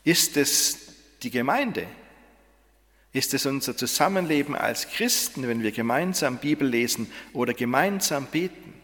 Ist 0.03 0.37
es 0.37 0.77
die 1.23 1.31
Gemeinde? 1.31 1.87
Ist 3.11 3.33
es 3.33 3.47
unser 3.47 3.75
Zusammenleben 3.75 4.55
als 4.55 4.87
Christen, 4.89 5.47
wenn 5.47 5.63
wir 5.63 5.71
gemeinsam 5.71 6.37
Bibel 6.37 6.67
lesen 6.67 7.11
oder 7.33 7.55
gemeinsam 7.55 8.27
beten? 8.27 8.76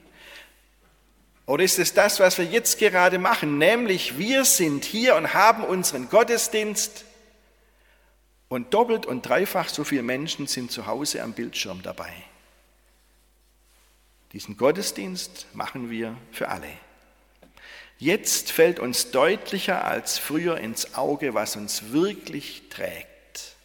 Oder 1.45 1.63
ist 1.63 1.77
es 1.77 1.93
das, 1.93 2.19
was 2.19 2.37
wir 2.37 2.45
jetzt 2.45 2.79
gerade 2.79 3.19
machen, 3.19 3.57
nämlich 3.57 4.17
wir 4.17 4.45
sind 4.45 4.85
hier 4.85 5.15
und 5.15 5.33
haben 5.33 5.63
unseren 5.63 6.09
Gottesdienst 6.09 7.03
und 8.47 8.73
doppelt 8.73 9.05
und 9.05 9.27
dreifach 9.27 9.67
so 9.67 9.83
viele 9.83 10.03
Menschen 10.03 10.47
sind 10.47 10.71
zu 10.71 10.85
Hause 10.85 11.21
am 11.21 11.33
Bildschirm 11.33 11.81
dabei. 11.81 12.13
Diesen 14.31 14.57
Gottesdienst 14.57 15.47
machen 15.53 15.89
wir 15.89 16.17
für 16.31 16.49
alle. 16.49 16.69
Jetzt 17.99 18.51
fällt 18.51 18.79
uns 18.79 19.11
deutlicher 19.11 19.85
als 19.85 20.17
früher 20.17 20.57
ins 20.57 20.95
Auge, 20.95 21.33
was 21.33 21.55
uns 21.55 21.91
wirklich 21.91 22.63
trägt. 22.69 23.55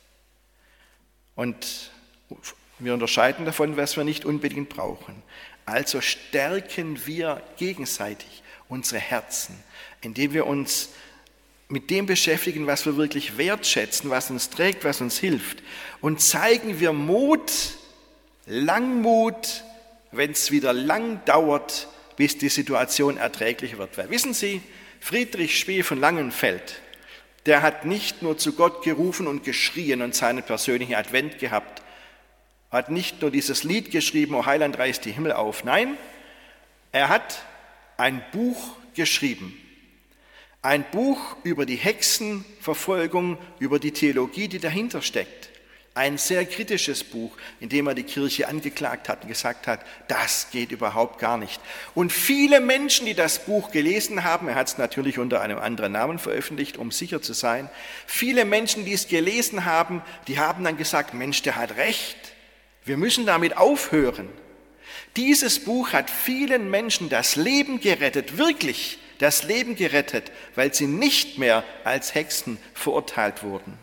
Und 1.34 1.90
wir 2.78 2.94
unterscheiden 2.94 3.46
davon, 3.46 3.76
was 3.76 3.96
wir 3.96 4.04
nicht 4.04 4.24
unbedingt 4.24 4.68
brauchen. 4.68 5.22
Also 5.68 6.00
stärken 6.00 7.04
wir 7.04 7.42
gegenseitig 7.58 8.42
unsere 8.70 9.00
Herzen, 9.00 9.54
indem 10.00 10.32
wir 10.32 10.46
uns 10.46 10.88
mit 11.68 11.90
dem 11.90 12.06
beschäftigen, 12.06 12.66
was 12.66 12.86
wir 12.86 12.96
wirklich 12.96 13.36
wertschätzen, 13.36 14.08
was 14.08 14.30
uns 14.30 14.48
trägt, 14.48 14.84
was 14.84 15.02
uns 15.02 15.18
hilft. 15.18 15.62
Und 16.00 16.22
zeigen 16.22 16.80
wir 16.80 16.94
Mut, 16.94 17.52
Langmut, 18.46 19.62
wenn 20.10 20.30
es 20.30 20.50
wieder 20.50 20.72
lang 20.72 21.22
dauert, 21.26 21.88
bis 22.16 22.38
die 22.38 22.48
Situation 22.48 23.18
erträglich 23.18 23.76
wird. 23.76 23.98
Weil 23.98 24.08
wissen 24.08 24.32
Sie, 24.32 24.62
Friedrich 25.00 25.58
Spee 25.58 25.82
von 25.82 26.00
Langenfeld, 26.00 26.80
der 27.44 27.60
hat 27.60 27.84
nicht 27.84 28.22
nur 28.22 28.38
zu 28.38 28.54
Gott 28.54 28.82
gerufen 28.82 29.26
und 29.26 29.44
geschrien 29.44 30.00
und 30.00 30.14
seinen 30.14 30.42
persönlichen 30.42 30.94
Advent 30.94 31.38
gehabt, 31.38 31.82
hat 32.70 32.90
nicht 32.90 33.22
nur 33.22 33.30
dieses 33.30 33.64
Lied 33.64 33.90
geschrieben, 33.90 34.34
O 34.34 34.46
Heiland 34.46 34.78
reißt 34.78 35.04
die 35.04 35.12
Himmel 35.12 35.32
auf, 35.32 35.64
nein, 35.64 35.96
er 36.92 37.08
hat 37.08 37.42
ein 37.96 38.22
Buch 38.32 38.76
geschrieben. 38.94 39.58
Ein 40.60 40.84
Buch 40.90 41.36
über 41.44 41.66
die 41.66 41.76
Hexenverfolgung, 41.76 43.38
über 43.58 43.78
die 43.78 43.92
Theologie, 43.92 44.48
die 44.48 44.58
dahinter 44.58 45.02
steckt. 45.02 45.50
Ein 45.94 46.18
sehr 46.18 46.44
kritisches 46.46 47.02
Buch, 47.02 47.36
in 47.58 47.68
dem 47.68 47.86
er 47.86 47.94
die 47.94 48.04
Kirche 48.04 48.48
angeklagt 48.48 49.08
hat 49.08 49.22
und 49.22 49.28
gesagt 49.28 49.66
hat, 49.66 49.84
das 50.06 50.48
geht 50.52 50.70
überhaupt 50.70 51.18
gar 51.18 51.38
nicht. 51.38 51.60
Und 51.94 52.12
viele 52.12 52.60
Menschen, 52.60 53.06
die 53.06 53.14
das 53.14 53.44
Buch 53.46 53.70
gelesen 53.70 54.24
haben, 54.24 54.48
er 54.48 54.54
hat 54.54 54.68
es 54.68 54.78
natürlich 54.78 55.18
unter 55.18 55.40
einem 55.40 55.58
anderen 55.58 55.92
Namen 55.92 56.18
veröffentlicht, 56.18 56.76
um 56.76 56.92
sicher 56.92 57.20
zu 57.22 57.32
sein, 57.32 57.68
viele 58.06 58.44
Menschen, 58.44 58.84
die 58.84 58.92
es 58.92 59.08
gelesen 59.08 59.64
haben, 59.64 60.02
die 60.28 60.38
haben 60.38 60.62
dann 60.62 60.76
gesagt, 60.76 61.14
Mensch, 61.14 61.42
der 61.42 61.56
hat 61.56 61.76
recht, 61.76 62.16
wir 62.88 62.96
müssen 62.96 63.26
damit 63.26 63.56
aufhören. 63.56 64.28
Dieses 65.16 65.64
Buch 65.64 65.92
hat 65.92 66.10
vielen 66.10 66.70
Menschen 66.70 67.08
das 67.08 67.36
Leben 67.36 67.80
gerettet, 67.80 68.38
wirklich 68.38 68.98
das 69.18 69.42
Leben 69.42 69.76
gerettet, 69.76 70.30
weil 70.54 70.72
sie 70.72 70.86
nicht 70.86 71.38
mehr 71.38 71.64
als 71.84 72.14
Hexen 72.14 72.58
verurteilt 72.74 73.42
wurden. 73.42 73.78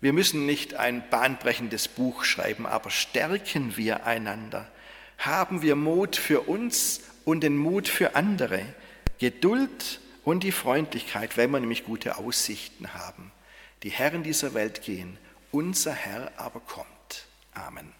Wir 0.00 0.12
müssen 0.12 0.44
nicht 0.44 0.74
ein 0.74 1.08
bahnbrechendes 1.08 1.88
Buch 1.88 2.24
schreiben, 2.24 2.66
aber 2.66 2.90
stärken 2.90 3.76
wir 3.76 4.04
einander. 4.04 4.70
Haben 5.16 5.62
wir 5.62 5.76
Mut 5.76 6.16
für 6.16 6.42
uns 6.42 7.00
und 7.24 7.40
den 7.42 7.56
Mut 7.56 7.88
für 7.88 8.14
andere. 8.14 8.66
Geduld 9.18 10.00
und 10.24 10.42
die 10.42 10.52
Freundlichkeit, 10.52 11.36
wenn 11.36 11.50
wir 11.50 11.60
nämlich 11.60 11.84
gute 11.84 12.18
Aussichten 12.18 12.92
haben. 12.92 13.32
Die 13.82 13.90
Herren 13.90 14.22
dieser 14.22 14.54
Welt 14.54 14.82
gehen, 14.82 15.18
unser 15.54 15.92
Herr 15.92 16.32
aber 16.36 16.58
kommt. 16.58 17.28
Amen. 17.54 17.92